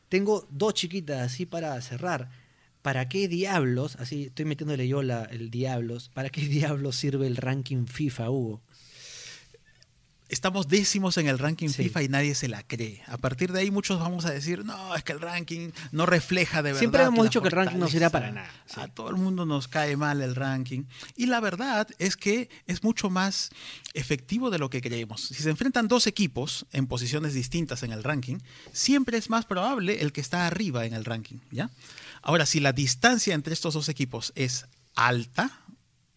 Tengo 0.09 0.47
dos 0.51 0.75
chiquitas 0.75 1.21
así 1.21 1.47
para 1.47 1.81
cerrar. 1.81 2.29
¿para 2.83 3.09
qué 3.09 3.29
diablos, 3.29 3.97
así 4.01 4.25
estoy 4.25 4.45
metiéndole 4.45 4.87
yo 4.89 5.03
la, 5.03 5.25
el 5.25 5.51
diablos, 5.51 6.11
¿para 6.13 6.31
qué 6.31 6.41
diablos 6.49 6.97
sirve 6.97 7.27
el 7.27 7.37
ranking 7.37 7.87
FIFA, 7.87 8.31
Hugo? 8.31 8.61
Estamos 10.33 10.67
décimos 10.67 11.19
en 11.19 11.29
el 11.29 11.39
ranking 11.39 11.69
Sí. 11.69 11.85
FIFA 11.85 12.03
y 12.03 12.09
nadie 12.09 12.35
se 12.35 12.49
la 12.49 12.63
cree. 12.63 13.03
A 13.07 13.19
partir 13.19 13.53
de 13.53 13.61
ahí 13.61 13.71
muchos 13.71 14.01
vamos 14.01 14.25
a 14.25 14.31
decir, 14.31 14.65
no, 14.65 14.95
es 14.97 15.05
que 15.05 15.13
el 15.13 15.21
ranking 15.21 15.71
no 15.93 16.07
refleja 16.07 16.59
de 16.63 16.71
verdad. 16.71 16.79
Siempre 16.79 17.03
hemos 17.03 17.25
dicho 17.25 17.43
que 17.43 17.49
el 17.49 17.53
ranking 17.53 17.77
no 17.79 17.89
sirve 17.89 18.11
para 18.11 18.33
nada, 18.33 18.51
sí. 18.67 18.81
A 18.81 18.89
todo 18.89 19.11
el 19.11 19.17
mundo 19.17 19.45
nos 19.47 19.69
cae 19.69 19.97
mal 19.97 20.23
el 20.23 20.35
ranking. 20.35 20.85
Y 21.17 21.27
la 21.27 21.41
verdad 21.41 21.87
es 21.99 22.17
que 22.17 22.49
es 22.67 22.83
mucho 22.83 23.11
más 23.11 23.51
efectivo 23.95 24.51
de 24.51 24.59
lo 24.59 24.71
que 24.71 24.81
creemos. 24.81 25.21
Si 25.29 25.35
se 25.35 25.51
enfrentan 25.51 25.87
dos 25.87 26.07
equipos 26.07 26.67
en 26.73 26.87
posiciones 26.87 27.35
distintas 27.35 27.83
en 27.83 27.93
el 27.93 28.03
ranking, 28.03 28.39
siempre 28.73 29.19
es 29.19 29.29
más 29.29 29.45
probable 29.45 30.01
el 30.01 30.13
que 30.13 30.23
está 30.23 30.47
arriba 30.47 30.87
en 30.87 30.95
el 30.95 31.05
ranking, 31.05 31.39
¿ya? 31.51 31.71
Ahora, 32.23 32.47
si 32.47 32.59
la 32.61 32.73
distancia 32.73 33.35
entre 33.35 33.53
estos 33.53 33.75
dos 33.75 33.89
equipos 33.89 34.33
es 34.35 34.67
alta, 34.95 35.62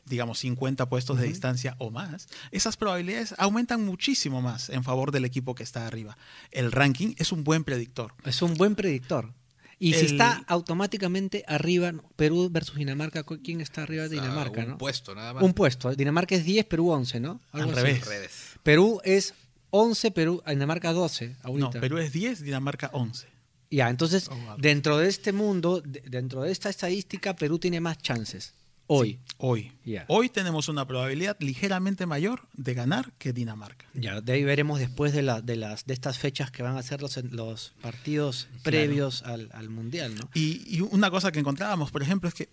digamos 0.06 0.40
50 0.40 0.88
puestos 0.88 1.18
de 1.20 1.28
distancia 1.28 1.76
o 1.80 1.90
más, 1.92 2.28
esas 2.52 2.78
probabilidades 2.78 3.34
aumentan 3.38 3.84
muchísimo 3.84 4.42
más 4.42 4.70
en 4.70 4.84
favor 4.84 5.12
del 5.12 5.26
equipo 5.26 5.56
que 5.56 5.64
está 5.64 5.88
arriba. 5.88 6.18
El 6.52 6.72
ranking 6.72 7.16
es 7.18 7.32
un 7.32 7.44
buen 7.44 7.64
predictor. 7.64 8.14
Es 8.24 8.42
un 8.42 8.54
buen 8.54 8.76
predictor. 8.76 9.34
Y 9.78 9.94
si 9.94 10.06
está 10.06 10.44
automáticamente 10.48 11.44
arriba, 11.48 11.92
Perú 12.16 12.50
versus 12.50 12.76
Dinamarca, 12.78 13.24
¿cu- 13.24 13.40
¿quién 13.44 13.60
está 13.62 13.84
arriba 13.84 14.04
de 14.04 14.10
sea, 14.16 14.22
Dinamarca? 14.22 14.62
un 14.62 14.68
no? 14.70 14.78
puesto, 14.78 15.14
nada 15.14 15.34
más. 15.34 15.44
Un 15.44 15.54
puesto. 15.54 15.94
Dinamarca 15.94 16.34
es 16.36 16.46
10, 16.46 16.66
Perú 16.66 16.92
11, 16.92 17.20
¿no? 17.20 17.42
Algo 17.52 17.72
Al 17.72 17.78
así. 17.78 17.86
revés. 18.00 18.32
Perú 18.64 19.02
es 19.04 19.34
11, 19.72 20.12
Perú, 20.12 20.42
Dinamarca 20.48 20.94
12. 20.94 21.30
No, 21.30 21.36
Ahorita. 21.44 21.82
Perú 21.82 21.98
es 21.98 22.14
10, 22.14 22.42
Dinamarca 22.42 22.90
11. 22.94 23.28
Ya, 23.70 23.90
entonces, 23.90 24.30
Oh, 24.32 24.36
wow. 24.36 24.56
dentro 24.58 24.98
de 24.98 25.10
este 25.10 25.34
mundo, 25.34 25.82
de- 25.82 26.02
dentro 26.02 26.44
de 26.44 26.52
esta 26.52 26.70
estadística, 26.70 27.36
Perú 27.36 27.60
tiene 27.60 27.82
más 27.82 27.98
chances. 27.98 28.54
Hoy. 28.88 29.20
Hoy. 29.38 29.72
Hoy 30.08 30.30
tenemos 30.30 30.70
una 30.70 30.86
probabilidad 30.88 31.36
ligeramente 31.40 32.06
mayor 32.06 32.48
de 32.54 32.74
ganar 32.74 33.12
que 33.18 33.34
Dinamarca. 33.34 33.86
Ya, 33.94 34.22
de 34.22 34.34
ahí 34.34 34.44
veremos 34.44 34.80
después 34.80 35.12
de, 35.14 35.24
la, 35.24 35.42
de, 35.42 35.56
las, 35.56 35.86
de 35.86 35.94
estas 35.94 36.20
fechas 36.20 36.52
que 36.52 36.62
van 36.64 36.78
a 36.78 36.84
ser 36.84 37.02
los, 37.02 37.18
los 37.32 37.74
partidos 37.82 38.48
previos 38.64 39.24
al, 39.24 39.50
al 39.54 39.70
Mundial, 39.70 40.16
¿no? 40.16 40.30
Y, 40.34 40.64
y 40.68 40.82
una 40.82 41.10
cosa 41.10 41.32
que 41.32 41.40
encontrábamos, 41.40 41.92
por 41.92 42.02
ejemplo, 42.04 42.30
es 42.30 42.36
que 42.36 42.50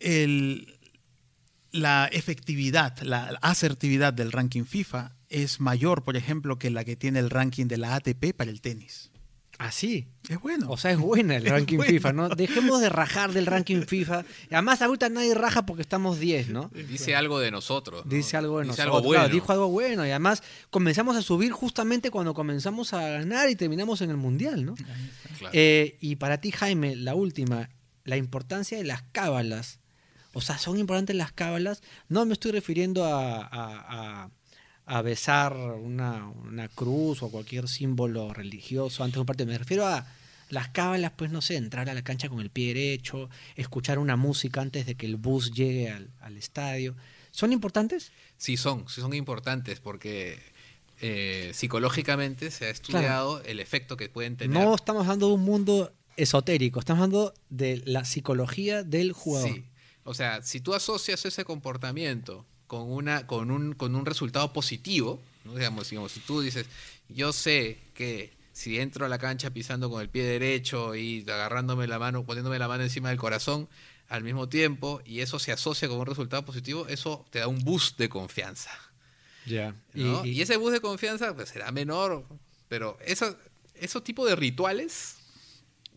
el- 0.00 0.72
la 1.72 2.06
efectividad, 2.10 2.98
la 3.02 3.38
asertividad 3.42 4.12
del 4.14 4.32
ranking 4.32 4.64
FIFA 4.64 5.16
es 5.28 5.60
mayor, 5.60 6.04
por 6.04 6.16
ejemplo, 6.16 6.58
que 6.58 6.70
la 6.70 6.84
que 6.84 6.96
tiene 6.96 7.18
el 7.18 7.28
ranking 7.28 7.66
de 7.66 7.76
la 7.76 7.96
ATP 7.96 8.32
para 8.34 8.50
el 8.50 8.60
tenis. 8.60 9.10
Así. 9.58 10.06
Es 10.28 10.40
bueno. 10.40 10.66
O 10.70 10.76
sea, 10.76 10.90
es 10.90 10.98
buena 10.98 11.36
el 11.36 11.46
ranking 11.46 11.76
bueno. 11.78 11.90
FIFA, 11.92 12.12
¿no? 12.12 12.28
Dejemos 12.28 12.80
de 12.80 12.88
rajar 12.88 13.32
del 13.32 13.46
ranking 13.46 13.82
FIFA. 13.82 14.24
Y 14.50 14.54
además, 14.54 14.82
ahorita 14.82 15.08
nadie 15.08 15.34
raja 15.34 15.64
porque 15.64 15.82
estamos 15.82 16.18
10, 16.18 16.48
¿no? 16.50 16.70
Dice 16.88 17.16
algo 17.16 17.38
de 17.38 17.50
nosotros. 17.50 18.04
¿no? 18.04 18.10
Dice 18.10 18.36
algo 18.36 18.58
de 18.58 18.64
Dice 18.64 18.72
nosotros. 18.82 18.96
algo 18.96 19.06
bueno. 19.06 19.22
Claro, 19.24 19.34
dijo 19.34 19.52
algo 19.52 19.68
bueno. 19.68 20.06
Y 20.06 20.10
además, 20.10 20.42
comenzamos 20.70 21.16
a 21.16 21.22
subir 21.22 21.52
justamente 21.52 22.10
cuando 22.10 22.34
comenzamos 22.34 22.92
a 22.92 23.00
ganar 23.08 23.48
y 23.48 23.56
terminamos 23.56 24.00
en 24.02 24.10
el 24.10 24.16
Mundial, 24.16 24.64
¿no? 24.64 24.74
Claro. 25.38 25.52
Eh, 25.52 25.96
y 26.00 26.16
para 26.16 26.40
ti, 26.40 26.50
Jaime, 26.50 26.96
la 26.96 27.14
última, 27.14 27.70
la 28.04 28.16
importancia 28.16 28.76
de 28.78 28.84
las 28.84 29.02
cábalas. 29.12 29.80
O 30.32 30.42
sea, 30.42 30.58
¿son 30.58 30.78
importantes 30.78 31.16
las 31.16 31.32
cábalas? 31.32 31.82
No 32.08 32.26
me 32.26 32.34
estoy 32.34 32.52
refiriendo 32.52 33.06
a, 33.06 33.40
a- 33.42 33.44
a- 34.24 34.30
a 34.86 35.02
besar 35.02 35.52
una, 35.54 36.28
una 36.28 36.68
cruz 36.68 37.22
o 37.22 37.30
cualquier 37.30 37.68
símbolo 37.68 38.32
religioso 38.32 39.02
antes 39.02 39.14
de 39.14 39.20
un 39.20 39.26
partido. 39.26 39.48
Me 39.48 39.58
refiero 39.58 39.86
a 39.86 40.06
las 40.48 40.68
cábalas, 40.68 41.12
pues 41.16 41.32
no 41.32 41.42
sé, 41.42 41.56
entrar 41.56 41.90
a 41.90 41.94
la 41.94 42.02
cancha 42.02 42.28
con 42.28 42.40
el 42.40 42.50
pie 42.50 42.68
derecho, 42.68 43.28
escuchar 43.56 43.98
una 43.98 44.16
música 44.16 44.60
antes 44.60 44.86
de 44.86 44.94
que 44.94 45.06
el 45.06 45.16
bus 45.16 45.52
llegue 45.52 45.90
al, 45.90 46.10
al 46.20 46.36
estadio. 46.36 46.94
¿Son 47.32 47.52
importantes? 47.52 48.12
Sí 48.38 48.56
son, 48.56 48.88
sí 48.88 49.00
son 49.00 49.12
importantes 49.12 49.80
porque 49.80 50.38
eh, 51.00 51.50
psicológicamente 51.52 52.50
se 52.50 52.66
ha 52.66 52.70
estudiado 52.70 53.42
el 53.42 53.60
efecto 53.60 53.96
que 53.96 54.08
pueden 54.08 54.36
tener. 54.36 54.62
No 54.62 54.74
estamos 54.74 55.02
hablando 55.02 55.28
de 55.28 55.34
un 55.34 55.42
mundo 55.42 55.92
esotérico, 56.16 56.78
estamos 56.80 57.02
hablando 57.02 57.34
de 57.50 57.82
la 57.84 58.04
psicología 58.04 58.84
del 58.84 59.12
jugador. 59.12 59.50
Sí. 59.52 59.64
O 60.04 60.14
sea, 60.14 60.42
si 60.42 60.60
tú 60.60 60.74
asocias 60.74 61.26
ese 61.26 61.44
comportamiento 61.44 62.46
con 62.66 62.90
una, 62.90 63.26
con 63.26 63.50
un, 63.50 63.74
con 63.74 63.94
un 63.94 64.06
resultado 64.06 64.52
positivo, 64.52 65.20
¿no? 65.44 65.54
digamos, 65.54 65.90
digamos, 65.90 66.12
si 66.12 66.20
tú 66.20 66.40
dices, 66.40 66.66
yo 67.08 67.32
sé 67.32 67.78
que 67.94 68.32
si 68.52 68.78
entro 68.78 69.04
a 69.06 69.08
la 69.08 69.18
cancha 69.18 69.50
pisando 69.50 69.90
con 69.90 70.00
el 70.00 70.08
pie 70.08 70.24
derecho 70.24 70.94
y 70.94 71.22
agarrándome 71.22 71.86
la 71.86 71.98
mano, 71.98 72.24
poniéndome 72.24 72.58
la 72.58 72.68
mano 72.68 72.82
encima 72.84 73.10
del 73.10 73.18
corazón 73.18 73.68
al 74.08 74.22
mismo 74.22 74.48
tiempo, 74.48 75.02
y 75.04 75.20
eso 75.20 75.38
se 75.38 75.52
asocia 75.52 75.88
con 75.88 75.98
un 75.98 76.06
resultado 76.06 76.44
positivo, 76.44 76.86
eso 76.88 77.26
te 77.30 77.40
da 77.40 77.48
un 77.48 77.58
boost 77.64 77.98
de 77.98 78.08
confianza. 78.08 78.70
Ya. 79.46 79.74
¿no? 79.94 80.24
Y, 80.24 80.30
Y, 80.30 80.38
y- 80.38 80.42
ese 80.42 80.56
boost 80.56 80.74
de 80.74 80.80
confianza 80.80 81.34
pues, 81.34 81.48
será 81.50 81.70
menor, 81.72 82.24
pero 82.68 82.96
eso, 83.04 83.36
esos 83.74 84.02
tipos 84.04 84.28
de 84.28 84.36
rituales 84.36 85.16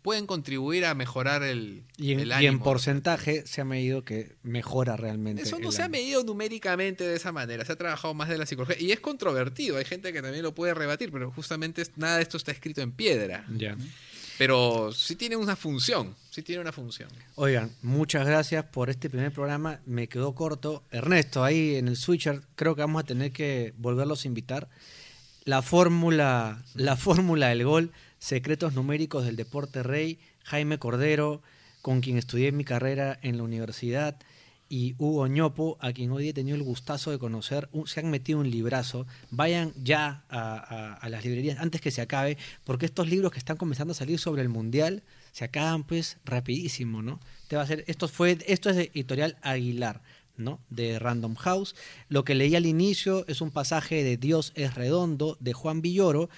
pueden 0.02 0.26
contribuir 0.26 0.86
a 0.86 0.94
mejorar 0.96 1.44
el, 1.44 1.84
y 1.98 2.14
en, 2.14 2.20
el 2.22 2.34
y 2.42 2.46
en 2.46 2.60
porcentaje 2.60 3.46
se 3.46 3.62
ha 3.62 3.66
medido 3.66 4.04
que 4.04 4.36
mejora 4.44 4.98
realmente. 4.98 5.42
Eso 5.44 5.60
no 5.60 5.72
se 5.72 5.82
ha 5.84 5.90
medido 5.90 6.24
numéricamente 6.24 7.04
de 7.06 7.16
esa 7.16 7.32
manera, 7.32 7.66
se 7.66 7.72
ha 7.72 7.76
trabajado 7.76 8.14
más 8.14 8.30
de 8.30 8.38
la 8.38 8.46
psicología 8.46 8.78
y 8.80 8.92
es 8.92 9.00
controvertido, 9.00 9.78
hay 9.78 9.86
gente 9.86 10.12
que 10.14 10.22
también 10.22 10.44
lo 10.44 10.54
puede 10.56 10.74
rebatir, 10.74 11.12
pero 11.12 11.32
justamente 11.32 11.84
nada 11.96 12.18
de 12.18 12.24
esto 12.24 12.38
está 12.38 12.52
escrito 12.52 12.82
en 12.82 12.92
piedra, 12.92 13.46
Ya. 13.56 13.78
pero 14.38 14.92
sí 14.94 15.16
tiene 15.16 15.36
una 15.36 15.56
función, 15.56 16.16
sí 16.30 16.42
tiene 16.42 16.62
una 16.62 16.72
función. 16.72 17.10
Oigan, 17.36 17.72
muchas 17.82 18.26
gracias 18.26 18.64
por 18.66 18.90
este 18.90 19.10
primer 19.10 19.32
programa. 19.34 19.80
Me 19.86 20.08
quedó 20.08 20.34
corto. 20.34 20.84
Ernesto, 20.92 21.44
ahí 21.44 21.76
en 21.76 21.88
el 21.90 21.98
switcher, 21.98 22.42
creo 22.56 22.76
que 22.76 22.82
vamos 22.82 23.04
a 23.04 23.06
tener 23.06 23.32
que 23.32 23.74
volverlos 23.78 24.24
a 24.24 24.28
invitar. 24.28 24.70
La 25.46 25.62
fórmula, 25.62 26.64
la 26.76 26.96
fórmula 26.96 27.48
del 27.50 27.66
gol, 27.66 27.92
secretos 28.20 28.74
numéricos 28.74 29.26
del 29.26 29.36
deporte 29.36 29.84
rey, 29.84 30.20
Jaime 30.44 30.78
Cordero, 30.78 31.42
con 31.82 32.02
quien 32.02 32.18
estudié 32.18 32.52
mi 32.52 32.64
carrera 32.66 33.18
en 33.22 33.38
la 33.38 33.44
universidad, 33.44 34.18
y 34.72 34.94
Hugo 35.00 35.26
Ñopo, 35.28 35.78
a 35.80 35.94
quien 35.94 36.12
hoy 36.12 36.30
he 36.30 36.34
tenido 36.34 36.56
el 36.56 36.62
gustazo 36.62 37.10
de 37.10 37.18
conocer, 37.18 37.70
un- 37.72 37.88
se 37.88 38.02
han 38.02 38.12
metido 38.12 38.40
un 38.40 38.52
librazo. 38.52 39.08
Vayan 39.32 39.74
ya 39.76 40.26
a, 40.30 41.08
las 41.10 41.26
librerías 41.26 41.58
antes 41.58 41.82
que 41.82 41.90
se 41.90 42.02
acabe, 42.02 42.38
porque 42.66 42.86
estos 42.86 43.10
libros 43.10 43.32
que 43.32 43.40
están 43.40 43.58
comenzando 43.58 43.94
a 43.94 43.96
salir 43.96 44.20
sobre 44.20 44.44
el 44.44 44.50
Mundial 44.50 45.02
se 45.32 45.44
acaban 45.46 45.84
pues 45.86 46.18
rapidísimo, 46.24 47.02
¿no? 47.02 47.20
Te 47.48 47.56
va 47.56 47.64
a 47.64 47.68
esto, 47.88 48.08
fue, 48.08 48.38
esto 48.46 48.70
es 48.70 48.76
de 48.76 48.92
editorial 48.94 49.38
Aguilar. 49.42 50.02
¿no? 50.38 50.62
de 50.70 51.00
Random 51.00 51.36
House. 51.36 51.76
Lo 52.08 52.24
que 52.24 52.34
leí 52.34 52.56
al 52.56 52.66
inicio 52.66 53.26
es 53.28 53.42
un 53.42 53.52
pasaje 53.52 54.06
de 54.06 54.16
Dios 54.16 54.54
es 54.56 54.74
redondo 54.74 55.36
de 55.42 55.52
Juan 55.52 55.82
Villoro. 55.82 56.30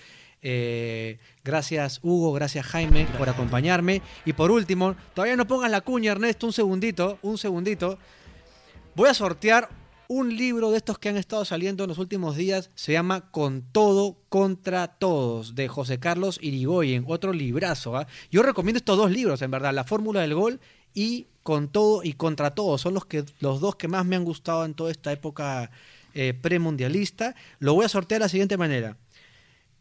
Eh, 0.44 1.20
gracias 1.44 2.00
Hugo, 2.02 2.34
gracias 2.34 2.66
Jaime 2.66 3.08
por 3.18 3.30
acompañarme. 3.30 4.02
Y 4.26 4.34
por 4.34 4.52
último, 4.52 4.96
todavía 5.14 5.36
no 5.36 5.48
pongas 5.48 5.72
la 5.72 5.82
cuña 5.82 6.12
Ernesto, 6.12 6.48
un 6.48 6.54
segundito, 6.54 7.20
un 7.22 7.38
segundito. 7.38 7.98
Voy 8.96 9.10
a 9.10 9.14
sortear 9.14 9.70
un 10.12 10.36
libro 10.36 10.72
de 10.72 10.78
estos 10.78 11.00
que 11.00 11.08
han 11.08 11.16
estado 11.16 11.46
saliendo 11.46 11.86
en 11.86 11.88
los 11.88 11.98
últimos 11.98 12.36
días. 12.36 12.70
Se 12.76 12.92
llama 12.92 13.32
Con 13.32 13.62
todo 13.72 14.18
contra 14.28 14.88
todos, 14.88 15.56
de 15.56 15.70
José 15.70 16.00
Carlos 16.00 16.38
Irigoyen. 16.42 17.06
Otro 17.08 17.32
librazo. 17.32 17.96
¿ah? 17.96 18.08
Yo 18.30 18.44
recomiendo 18.44 18.78
estos 18.78 18.98
dos 18.98 19.10
libros, 19.10 19.42
en 19.42 19.52
verdad. 19.52 19.74
La 19.74 19.86
fórmula 19.86 20.20
del 20.20 20.36
gol 20.36 20.60
y 20.94 21.28
Con 21.44 21.70
todo 21.70 22.04
y 22.04 22.12
contra 22.14 22.54
todos. 22.54 22.82
Son 22.82 22.94
los, 22.94 23.06
que, 23.06 23.24
los 23.40 23.62
dos 23.62 23.78
que 23.78 23.88
más 23.88 24.06
me 24.06 24.18
han 24.18 24.26
gustado 24.26 24.66
en 24.66 24.74
toda 24.74 24.92
esta 24.92 25.14
época 25.14 25.72
eh, 26.14 26.34
premundialista. 26.34 27.34
Lo 27.60 27.74
voy 27.74 27.86
a 27.86 27.90
sortear 27.90 28.20
de 28.20 28.26
la 28.26 28.30
siguiente 28.30 28.58
manera. 28.58 28.98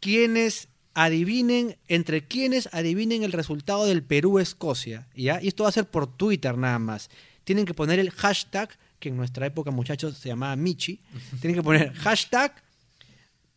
Quienes 0.01 0.69
adivinen, 0.95 1.77
entre 1.89 2.27
quienes 2.27 2.69
adivinen 2.73 3.23
el 3.23 3.33
resultado 3.33 3.87
del 3.87 4.03
Perú-Escocia. 4.03 5.09
¿ya? 5.15 5.41
Y 5.43 5.49
esto 5.49 5.65
va 5.65 5.69
a 5.69 5.73
ser 5.73 5.87
por 5.87 6.07
Twitter 6.17 6.57
nada 6.59 6.79
más. 6.79 7.11
Tienen 7.45 7.65
que 7.65 7.75
poner 7.75 7.99
el 7.99 8.11
hashtag, 8.11 8.71
que 8.99 9.09
en 9.09 9.17
nuestra 9.17 9.47
época, 9.47 9.71
muchachos, 9.71 10.19
se 10.19 10.29
llamaba 10.29 10.57
Michi. 10.57 11.01
Tienen 11.41 11.57
que 11.57 11.63
poner 11.63 11.93
hashtag 11.95 12.55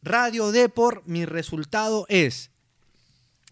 Radio 0.02 0.52
Depor, 0.52 1.02
mi 1.06 1.26
resultado 1.26 2.06
es. 2.10 2.52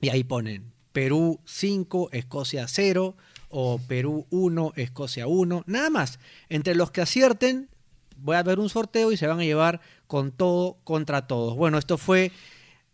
Y 0.01 0.09
ahí 0.09 0.23
ponen 0.23 0.73
Perú 0.91 1.39
5, 1.45 2.09
Escocia 2.11 2.67
0, 2.67 3.15
o 3.49 3.79
Perú 3.87 4.25
1, 4.29 4.73
Escocia 4.75 5.27
1, 5.27 5.63
nada 5.67 5.89
más. 5.89 6.19
Entre 6.49 6.75
los 6.75 6.91
que 6.91 7.01
acierten, 7.01 7.69
voy 8.17 8.35
a 8.35 8.43
ver 8.43 8.59
un 8.59 8.69
sorteo 8.69 9.11
y 9.11 9.17
se 9.17 9.27
van 9.27 9.39
a 9.39 9.43
llevar 9.43 9.81
con 10.07 10.31
todo 10.31 10.77
contra 10.83 11.27
todos. 11.27 11.55
Bueno, 11.55 11.77
esto 11.77 11.97
fue 11.97 12.31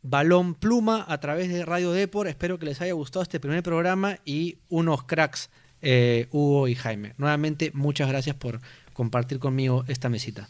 Balón 0.03 0.53
Pluma 0.55 1.05
a 1.07 1.19
través 1.19 1.49
de 1.49 1.65
Radio 1.65 1.91
Depor. 1.91 2.27
Espero 2.27 2.59
que 2.59 2.65
les 2.65 2.81
haya 2.81 2.93
gustado 2.93 3.23
este 3.23 3.39
primer 3.39 3.63
programa 3.63 4.19
y 4.25 4.57
unos 4.69 5.03
cracks, 5.03 5.49
eh, 5.81 6.27
Hugo 6.31 6.67
y 6.67 6.75
Jaime. 6.75 7.13
Nuevamente, 7.17 7.71
muchas 7.73 8.07
gracias 8.07 8.35
por 8.35 8.61
compartir 8.93 9.39
conmigo 9.39 9.83
esta 9.87 10.09
mesita. 10.09 10.49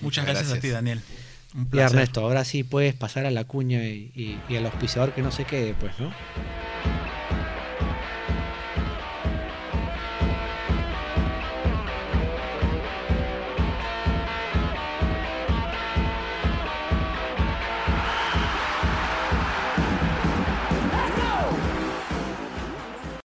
Muchas 0.00 0.24
gracias, 0.26 0.52
a 0.52 0.60
ti, 0.60 0.68
Daniel. 0.68 1.00
Un 1.54 1.62
Y 1.62 1.64
placer. 1.66 1.98
Ernesto, 1.98 2.20
ahora 2.20 2.44
sí 2.44 2.62
puedes 2.62 2.94
pasar 2.94 3.26
a 3.26 3.30
la 3.30 3.44
cuña 3.44 3.84
y, 3.84 4.12
y- 4.14 4.40
y 4.48 4.56
al 4.56 4.66
auspiciador 4.66 5.12
que 5.14 5.22
no 5.22 5.30
se 5.32 5.44
quede, 5.44 5.74
pues, 5.74 5.98
¿no? 5.98 6.12